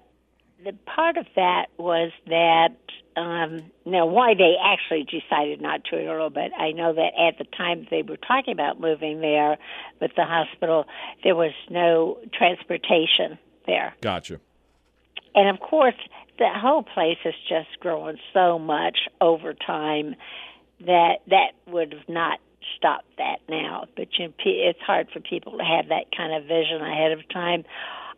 the 0.64 0.74
part 0.86 1.18
of 1.18 1.26
that 1.36 1.68
was 1.78 2.12
that 2.28 2.76
um, 3.16 3.72
now 3.86 4.06
why 4.06 4.34
they 4.34 4.56
actually 4.64 5.04
decided 5.04 5.62
not 5.62 5.84
to, 5.86 6.04
know, 6.04 6.30
but 6.30 6.52
I 6.58 6.72
know 6.72 6.94
that 6.94 7.12
at 7.18 7.38
the 7.38 7.46
time 7.56 7.88
they 7.90 8.02
were 8.02 8.18
talking 8.18 8.54
about 8.54 8.80
moving 8.80 9.22
there 9.22 9.58
with 10.02 10.12
the 10.16 10.24
hospital, 10.24 10.86
there 11.24 11.36
was 11.36 11.54
no 11.70 12.20
transportation 12.34 13.38
there. 13.66 13.96
Gotcha. 14.02 14.40
And 15.36 15.50
of 15.50 15.60
course, 15.60 15.96
the 16.40 16.50
whole 16.50 16.84
place 16.84 17.18
has 17.24 17.34
just 17.48 17.80
grown 17.80 18.18
so 18.34 18.60
much 18.60 18.98
over 19.22 19.54
time 19.54 20.16
that 20.86 21.18
that 21.28 21.52
would 21.68 21.94
have 21.94 22.10
not 22.10 22.40
stopped 22.76 23.18
that 23.18 23.38
now. 23.50 23.86
But 23.96 24.08
you 24.18 24.28
know, 24.28 24.34
it's 24.46 24.82
hard 24.82 25.10
for 25.12 25.20
people 25.20 25.58
to 25.58 25.64
have 25.64 25.90
that 25.90 26.16
kind 26.16 26.34
of 26.34 26.44
vision 26.48 26.82
ahead 26.82 27.12
of 27.12 27.28
time 27.30 27.64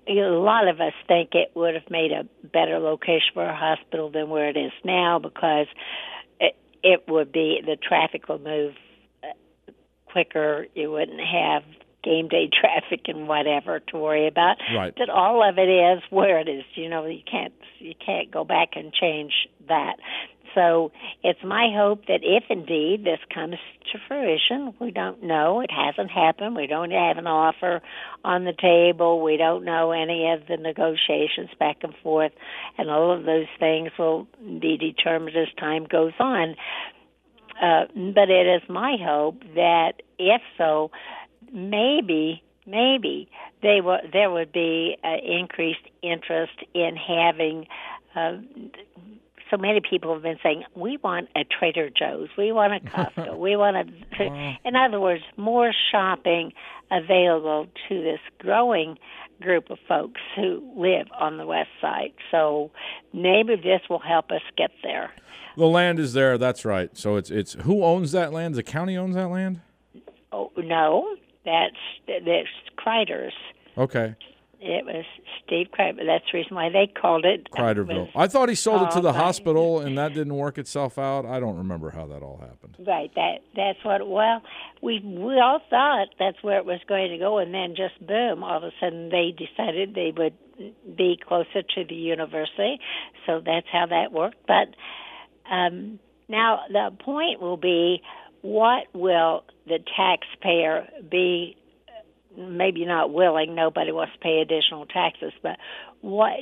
a 0.07 0.13
lot 0.13 0.67
of 0.67 0.79
us 0.81 0.93
think 1.07 1.29
it 1.33 1.51
would 1.55 1.75
have 1.75 1.89
made 1.89 2.11
a 2.11 2.23
better 2.47 2.79
location 2.79 3.29
for 3.33 3.45
a 3.45 3.55
hospital 3.55 4.09
than 4.09 4.29
where 4.29 4.49
it 4.49 4.57
is 4.57 4.71
now 4.83 5.19
because 5.19 5.67
it, 6.39 6.55
it 6.83 7.03
would 7.07 7.31
be 7.31 7.61
the 7.65 7.75
traffic 7.75 8.27
would 8.29 8.43
move 8.43 8.73
uh, 9.23 9.27
quicker. 10.05 10.67
You 10.73 10.91
wouldn't 10.91 11.19
have 11.19 11.63
game 12.03 12.27
day 12.27 12.49
traffic 12.61 13.01
and 13.07 13.27
whatever 13.27 13.79
to 13.79 13.97
worry 13.97 14.27
about. 14.27 14.57
Right. 14.75 14.93
But 14.95 15.09
all 15.09 15.47
of 15.47 15.57
it 15.57 15.69
is 15.69 16.01
where 16.09 16.39
it 16.39 16.47
is. 16.47 16.63
You 16.75 16.89
know, 16.89 17.05
you 17.05 17.21
can't 17.29 17.53
you 17.79 17.93
can't 18.03 18.31
go 18.31 18.43
back 18.43 18.69
and 18.75 18.93
change 18.93 19.33
that. 19.67 19.97
So 20.55 20.91
it's 21.23 21.39
my 21.43 21.69
hope 21.75 22.05
that 22.07 22.21
if 22.23 22.43
indeed 22.49 23.03
this 23.03 23.19
comes 23.33 23.55
to 23.91 23.99
fruition, 24.07 24.73
we 24.79 24.91
don't 24.91 25.23
know, 25.23 25.61
it 25.61 25.71
hasn't 25.71 26.11
happened, 26.11 26.55
we 26.55 26.67
don't 26.67 26.91
have 26.91 27.17
an 27.17 27.27
offer 27.27 27.81
on 28.23 28.45
the 28.45 28.53
table, 28.53 29.21
we 29.21 29.37
don't 29.37 29.65
know 29.65 29.91
any 29.91 30.31
of 30.31 30.47
the 30.47 30.57
negotiations 30.57 31.49
back 31.59 31.77
and 31.83 31.93
forth, 32.03 32.31
and 32.77 32.89
all 32.89 33.11
of 33.11 33.25
those 33.25 33.47
things 33.59 33.91
will 33.97 34.27
be 34.59 34.77
determined 34.77 35.35
as 35.35 35.47
time 35.59 35.85
goes 35.85 36.13
on. 36.19 36.55
Uh, 37.61 37.85
but 37.93 38.29
it 38.29 38.47
is 38.47 38.61
my 38.69 38.95
hope 39.01 39.41
that 39.55 39.93
if 40.17 40.41
so, 40.57 40.91
maybe 41.51 42.41
maybe 42.65 43.27
they 43.61 43.77
w- 43.77 44.07
there 44.13 44.29
would 44.29 44.51
be 44.51 44.95
uh, 45.03 45.17
increased 45.25 45.79
interest 46.01 46.53
in 46.73 46.95
having 46.95 47.65
uh, 48.15 48.37
so 49.49 49.57
many 49.57 49.81
people 49.87 50.13
have 50.13 50.23
been 50.23 50.39
saying 50.43 50.63
we 50.75 50.97
want 51.03 51.29
a 51.35 51.43
Trader 51.43 51.89
Joe's, 51.89 52.29
we 52.37 52.51
want 52.51 52.73
a 52.73 52.79
Costco, 52.89 53.37
we 53.37 53.55
want 53.55 53.77
a. 53.77 54.57
In 54.65 54.75
other 54.75 54.99
words, 54.99 55.23
more 55.37 55.71
shopping 55.91 56.53
available 56.91 57.67
to 57.87 58.01
this 58.03 58.19
growing 58.39 58.97
group 59.41 59.69
of 59.69 59.77
folks 59.87 60.19
who 60.35 60.61
live 60.75 61.07
on 61.17 61.37
the 61.37 61.45
west 61.45 61.69
side. 61.79 62.13
So 62.31 62.71
maybe 63.13 63.55
this 63.55 63.81
will 63.89 63.99
help 63.99 64.31
us 64.31 64.41
get 64.57 64.71
there. 64.83 65.11
The 65.55 65.65
land 65.65 65.99
is 65.99 66.13
there. 66.13 66.37
That's 66.37 66.65
right. 66.65 66.95
So 66.97 67.15
it's 67.15 67.31
it's 67.31 67.53
who 67.53 67.83
owns 67.83 68.11
that 68.11 68.31
land? 68.33 68.55
The 68.55 68.63
county 68.63 68.97
owns 68.97 69.15
that 69.15 69.29
land. 69.29 69.61
Oh 70.31 70.51
no, 70.57 71.15
that's 71.45 71.75
that's 72.07 72.47
Kreider's. 72.77 73.33
Okay. 73.77 74.15
It 74.61 74.85
was 74.85 75.05
Steve 75.45 75.67
Kreider. 75.71 76.05
That's 76.05 76.25
the 76.31 76.37
reason 76.37 76.53
why 76.55 76.69
they 76.69 76.85
called 76.87 77.23
it 77.23 77.49
Kreiderville. 77.49 78.07
was- 78.07 78.09
I 78.13 78.27
thought 78.27 78.49
he 78.49 78.55
sold 78.55 78.81
it 78.81 78.91
to 78.91 78.99
the 78.99 79.13
hospital, 79.13 79.79
and 79.79 79.97
that 79.97 80.13
didn't 80.13 80.35
work 80.35 80.57
itself 80.57 80.97
out. 80.99 81.25
I 81.25 81.39
don't 81.39 81.55
remember 81.57 81.91
how 81.91 82.05
that 82.07 82.21
all 82.21 82.37
happened. 82.41 82.75
Right. 82.85 83.09
That 83.15 83.37
that's 83.55 83.83
what. 83.85 84.05
Well, 84.07 84.41
we 84.81 84.99
we 84.99 85.39
all 85.39 85.59
thought 85.69 86.09
that's 86.19 86.43
where 86.43 86.57
it 86.57 86.65
was 86.65 86.79
going 86.89 87.09
to 87.11 87.17
go, 87.17 87.37
and 87.37 87.53
then 87.53 87.75
just 87.75 88.05
boom! 88.05 88.43
All 88.43 88.57
of 88.57 88.63
a 88.63 88.71
sudden, 88.81 89.09
they 89.09 89.31
decided 89.31 89.95
they 89.95 90.11
would 90.15 90.33
be 90.97 91.17
closer 91.25 91.61
to 91.61 91.83
the 91.85 91.95
university. 91.95 92.81
So 93.25 93.39
that's 93.39 93.67
how 93.71 93.85
that 93.85 94.11
worked. 94.11 94.45
But 94.45 94.75
um, 95.49 95.99
now 96.27 96.63
the 96.69 96.91
point 96.99 97.41
will 97.41 97.55
be, 97.57 98.01
what 98.41 98.87
will 98.93 99.45
the 99.67 99.79
taxpayer 99.95 100.87
be? 101.09 101.55
Maybe 102.39 102.85
not 102.85 103.11
willing. 103.11 103.53
Nobody 103.53 103.91
wants 103.91 104.13
to 104.13 104.19
pay 104.19 104.39
additional 104.41 104.85
taxes, 104.85 105.33
but 105.43 105.57
what 106.01 106.39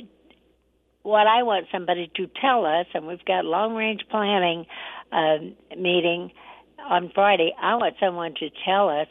what 1.02 1.26
I 1.26 1.42
want 1.42 1.66
somebody 1.72 2.10
to 2.16 2.26
tell 2.40 2.66
us, 2.66 2.86
and 2.92 3.06
we've 3.06 3.24
got 3.24 3.44
long 3.44 3.74
range 3.74 4.02
planning 4.10 4.66
um, 5.10 5.56
meeting 5.76 6.32
on 6.78 7.10
Friday. 7.14 7.52
I 7.60 7.76
want 7.76 7.94
someone 7.98 8.34
to 8.40 8.50
tell 8.64 8.88
us 8.90 9.06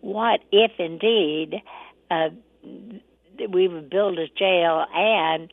what, 0.00 0.40
if 0.50 0.72
indeed, 0.78 1.62
uh, 2.10 2.30
we 3.50 3.68
would 3.68 3.90
build 3.90 4.18
a 4.18 4.28
jail 4.28 4.84
and 4.94 5.52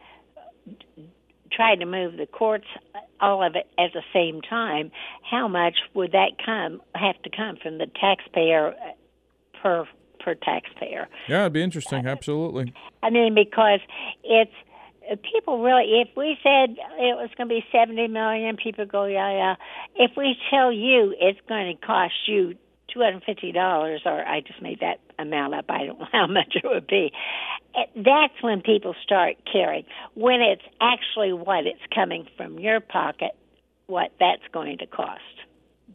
try 1.51 1.75
to 1.75 1.85
move 1.85 2.17
the 2.17 2.27
courts, 2.27 2.67
all 3.19 3.45
of 3.45 3.55
it 3.55 3.67
at 3.77 3.91
the 3.93 4.03
same 4.13 4.41
time. 4.41 4.91
How 5.29 5.47
much 5.47 5.75
would 5.93 6.13
that 6.13 6.31
come 6.43 6.81
have 6.95 7.21
to 7.23 7.29
come 7.29 7.57
from 7.61 7.77
the 7.77 7.87
taxpayer 7.99 8.73
per 9.61 9.85
per 10.19 10.35
taxpayer? 10.35 11.07
Yeah, 11.27 11.41
it'd 11.41 11.53
be 11.53 11.63
interesting. 11.63 12.05
Absolutely. 12.07 12.73
I 13.03 13.09
mean, 13.09 13.33
because 13.35 13.79
it's 14.23 14.51
people 15.33 15.61
really. 15.63 16.01
If 16.01 16.09
we 16.15 16.37
said 16.43 16.71
it 16.71 17.15
was 17.17 17.29
going 17.37 17.49
to 17.49 17.55
be 17.55 17.63
seventy 17.71 18.07
million, 18.07 18.57
people 18.57 18.85
go, 18.85 19.05
yeah, 19.05 19.31
yeah. 19.31 19.55
If 19.95 20.11
we 20.17 20.35
tell 20.49 20.71
you 20.71 21.15
it's 21.19 21.39
going 21.47 21.75
to 21.75 21.85
cost 21.85 22.13
you 22.27 22.55
two 22.93 22.99
hundred 23.01 23.23
fifty 23.25 23.51
dollars, 23.51 24.01
or 24.05 24.25
I 24.25 24.41
just 24.41 24.61
made 24.61 24.79
that 24.81 24.99
amount 25.17 25.55
up. 25.55 25.65
I 25.69 25.85
don't 25.85 25.99
know 25.99 26.07
how 26.11 26.27
much 26.27 26.53
it 26.55 26.63
would 26.65 26.87
be. 26.87 27.11
eh, 27.75 27.85
That's 27.95 28.33
when 28.41 28.61
people 28.61 28.95
start 29.03 29.35
caring. 29.51 29.85
When 30.15 30.41
it's 30.41 30.63
actually 30.81 31.33
what 31.33 31.65
it's 31.65 31.81
coming 31.93 32.27
from 32.37 32.59
your 32.59 32.79
pocket, 32.79 33.31
what 33.87 34.11
that's 34.19 34.43
going 34.53 34.77
to 34.79 34.85
cost. 34.85 35.21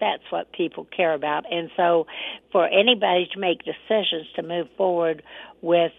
That's 0.00 0.22
what 0.30 0.52
people 0.52 0.86
care 0.96 1.14
about. 1.14 1.44
And 1.52 1.70
so, 1.76 2.06
for 2.52 2.66
anybody 2.66 3.28
to 3.32 3.38
make 3.38 3.60
decisions 3.64 4.26
to 4.36 4.42
move 4.42 4.68
forward 4.76 5.22
with 5.62 5.92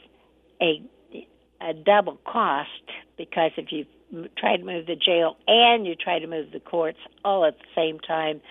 a 0.62 0.82
a 1.62 1.74
double 1.74 2.20
cost, 2.26 2.70
because 3.18 3.52
if 3.58 3.72
you 3.72 3.86
try 4.38 4.58
to 4.58 4.64
move 4.64 4.86
the 4.86 4.96
jail 4.96 5.38
and 5.48 5.88
you 5.88 5.96
try 5.96 6.20
to 6.20 6.28
move 6.28 6.52
the 6.52 6.60
courts 6.60 7.00
all 7.24 7.46
at 7.46 7.58
the 7.58 7.66
same 7.76 8.00
time, 8.00 8.42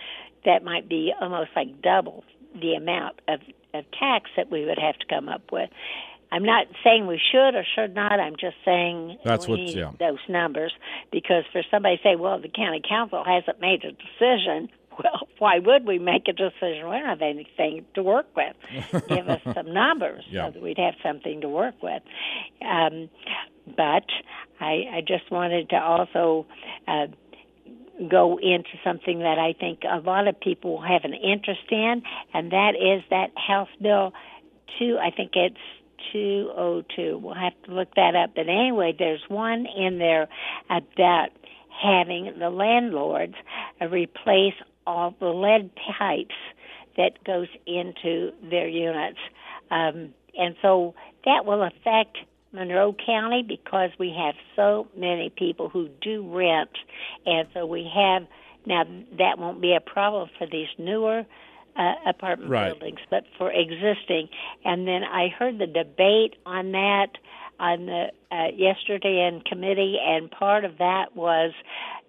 that 0.44 0.64
might 0.64 0.88
be 0.88 1.12
almost 1.20 1.50
like 1.54 1.80
double 1.82 2.24
the 2.60 2.74
amount 2.74 3.20
of, 3.28 3.40
of 3.72 3.84
tax 3.98 4.30
that 4.36 4.50
we 4.50 4.64
would 4.64 4.78
have 4.78 4.98
to 4.98 5.06
come 5.06 5.28
up 5.28 5.42
with. 5.52 5.70
I'm 6.32 6.44
not 6.44 6.66
saying 6.82 7.06
we 7.06 7.20
should 7.30 7.54
or 7.54 7.64
should 7.76 7.94
not. 7.94 8.18
I'm 8.18 8.34
just 8.34 8.56
saying 8.64 9.18
That's 9.24 9.46
we 9.46 9.52
what- 9.52 9.60
need 9.60 9.76
yeah. 9.76 9.92
those 10.00 10.18
numbers 10.28 10.72
because 11.12 11.44
for 11.52 11.62
somebody 11.70 11.98
to 11.98 12.02
say, 12.02 12.16
well, 12.16 12.40
the 12.40 12.48
county 12.48 12.82
council 12.86 13.22
hasn't 13.24 13.60
made 13.60 13.84
a 13.84 13.92
decision. 13.92 14.68
Well, 15.02 15.28
why 15.38 15.58
would 15.58 15.86
we 15.86 15.98
make 15.98 16.28
a 16.28 16.32
decision? 16.32 16.88
We 16.88 16.96
don't 16.96 17.04
have 17.06 17.20
anything 17.22 17.84
to 17.94 18.02
work 18.02 18.26
with. 18.36 18.54
Give 19.08 19.28
us 19.28 19.40
some 19.54 19.72
numbers 19.82 20.24
Yeah. 20.30 20.46
so 20.46 20.52
that 20.52 20.62
we'd 20.62 20.78
have 20.78 20.94
something 21.02 21.40
to 21.40 21.48
work 21.48 21.74
with. 21.82 22.02
Um, 22.62 23.10
but 23.76 24.04
I, 24.60 24.84
I 24.96 25.00
just 25.06 25.30
wanted 25.30 25.70
to 25.70 25.76
also 25.76 26.46
uh, 26.86 27.06
go 28.08 28.38
into 28.38 28.70
something 28.84 29.18
that 29.20 29.38
I 29.38 29.52
think 29.58 29.80
a 29.82 29.98
lot 29.98 30.28
of 30.28 30.38
people 30.40 30.80
have 30.80 31.02
an 31.04 31.14
interest 31.14 31.70
in, 31.70 32.02
and 32.32 32.52
that 32.52 32.74
is 32.76 33.02
that 33.10 33.30
House 33.36 33.68
Bill 33.82 34.12
2, 34.78 34.98
I 35.00 35.10
think 35.10 35.32
it's 35.34 35.56
202. 36.12 37.18
We'll 37.18 37.34
have 37.34 37.52
to 37.64 37.72
look 37.72 37.94
that 37.96 38.14
up. 38.14 38.30
But 38.36 38.48
anyway, 38.48 38.94
there's 38.98 39.22
one 39.28 39.66
in 39.66 39.98
there 39.98 40.28
about 40.70 41.28
having 41.82 42.32
the 42.38 42.50
landlords 42.50 43.34
replace 43.80 44.54
all 44.86 45.14
the 45.18 45.26
lead 45.26 45.70
pipes 45.98 46.34
that 46.96 47.22
goes 47.24 47.48
into 47.66 48.30
their 48.42 48.68
units. 48.68 49.18
Um, 49.70 50.14
and 50.36 50.54
so 50.62 50.94
that 51.24 51.44
will 51.44 51.62
affect 51.62 52.18
Monroe 52.52 52.94
County 53.04 53.42
because 53.46 53.90
we 53.98 54.14
have 54.16 54.34
so 54.54 54.86
many 54.96 55.30
people 55.36 55.68
who 55.68 55.88
do 56.00 56.26
rent. 56.36 56.70
And 57.26 57.48
so 57.52 57.66
we 57.66 57.90
have, 57.94 58.26
now 58.66 58.84
that 59.18 59.38
won't 59.38 59.60
be 59.60 59.74
a 59.74 59.80
problem 59.80 60.28
for 60.38 60.46
these 60.46 60.68
newer 60.78 61.24
uh, 61.76 61.92
apartment 62.06 62.50
Right. 62.50 62.70
buildings, 62.70 63.00
but 63.10 63.24
for 63.36 63.50
existing. 63.50 64.28
And 64.64 64.86
then 64.86 65.02
I 65.02 65.28
heard 65.28 65.58
the 65.58 65.66
debate 65.66 66.36
on 66.46 66.72
that 66.72 67.08
on 67.60 67.86
the 67.86 68.06
uh, 68.32 68.48
yesterday 68.56 69.28
in 69.28 69.40
committee, 69.40 69.96
and 70.04 70.28
part 70.30 70.64
of 70.64 70.78
that 70.78 71.14
was 71.14 71.52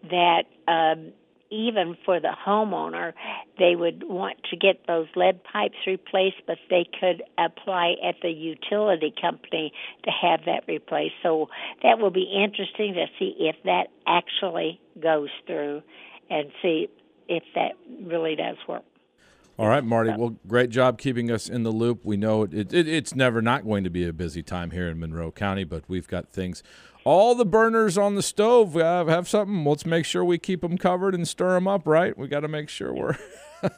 that 0.09 0.45
um, 0.67 1.11
even 1.55 1.97
for 2.05 2.19
the 2.19 2.35
homeowner, 2.45 3.13
they 3.57 3.75
would 3.75 4.03
want 4.03 4.37
to 4.49 4.57
get 4.57 4.85
those 4.87 5.07
lead 5.15 5.43
pipes 5.43 5.77
replaced, 5.87 6.37
but 6.47 6.57
they 6.69 6.85
could 6.99 7.23
apply 7.37 7.95
at 8.03 8.15
the 8.21 8.29
utility 8.29 9.13
company 9.19 9.71
to 10.03 10.11
have 10.11 10.41
that 10.45 10.63
replaced. 10.67 11.15
So 11.23 11.49
that 11.83 11.99
will 11.99 12.11
be 12.11 12.31
interesting 12.43 12.93
to 12.95 13.05
see 13.17 13.35
if 13.39 13.55
that 13.63 13.87
actually 14.05 14.79
goes 15.01 15.29
through 15.47 15.81
and 16.29 16.51
see 16.61 16.89
if 17.27 17.43
that 17.55 17.73
really 18.03 18.35
does 18.35 18.57
work. 18.67 18.83
All 19.57 19.69
right, 19.69 19.83
Marty. 19.83 20.11
Well, 20.11 20.35
great 20.47 20.69
job 20.69 20.97
keeping 20.97 21.31
us 21.31 21.47
in 21.47 21.63
the 21.63 21.71
loop. 21.71 22.03
We 22.03 22.17
know 22.17 22.43
it, 22.43 22.73
it, 22.73 22.87
it's 22.89 23.15
never 23.15 23.41
not 23.41 23.63
going 23.63 23.85
to 23.85 23.89
be 23.89 24.05
a 24.05 24.11
busy 24.11 24.43
time 24.43 24.71
here 24.71 24.89
in 24.89 24.99
Monroe 24.99 25.31
County, 25.31 25.63
but 25.63 25.83
we've 25.87 26.07
got 26.07 26.29
things. 26.29 26.61
All 27.05 27.35
the 27.35 27.45
burners 27.45 27.97
on 27.97 28.15
the 28.15 28.23
stove 28.23 28.73
have, 28.73 29.07
have 29.07 29.29
something. 29.29 29.63
Let's 29.63 29.85
make 29.85 30.05
sure 30.05 30.25
we 30.25 30.37
keep 30.39 30.61
them 30.61 30.77
covered 30.77 31.13
and 31.13 31.27
stir 31.27 31.53
them 31.53 31.67
up, 31.67 31.85
right? 31.85 32.17
We 32.17 32.27
got 32.27 32.39
to 32.41 32.47
make 32.47 32.67
sure 32.67 32.93
we're. 32.93 33.17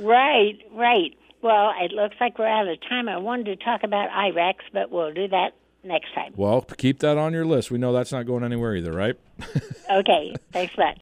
Right, 0.00 0.58
right. 0.72 1.16
Well, 1.42 1.72
it 1.80 1.92
looks 1.92 2.16
like 2.20 2.38
we're 2.38 2.46
out 2.46 2.68
of 2.68 2.78
time. 2.88 3.08
I 3.08 3.16
wanted 3.18 3.46
to 3.46 3.56
talk 3.64 3.82
about 3.82 4.10
IREX, 4.10 4.56
but 4.72 4.90
we'll 4.90 5.12
do 5.12 5.26
that 5.28 5.54
next 5.84 6.12
time. 6.14 6.32
Well, 6.36 6.62
keep 6.62 7.00
that 7.00 7.16
on 7.18 7.32
your 7.32 7.44
list. 7.44 7.70
We 7.70 7.78
know 7.78 7.92
that's 7.92 8.12
not 8.12 8.26
going 8.26 8.44
anywhere 8.44 8.76
either, 8.76 8.92
right? 8.92 9.16
Okay, 9.90 10.34
thanks 10.52 10.76
much. 10.76 10.96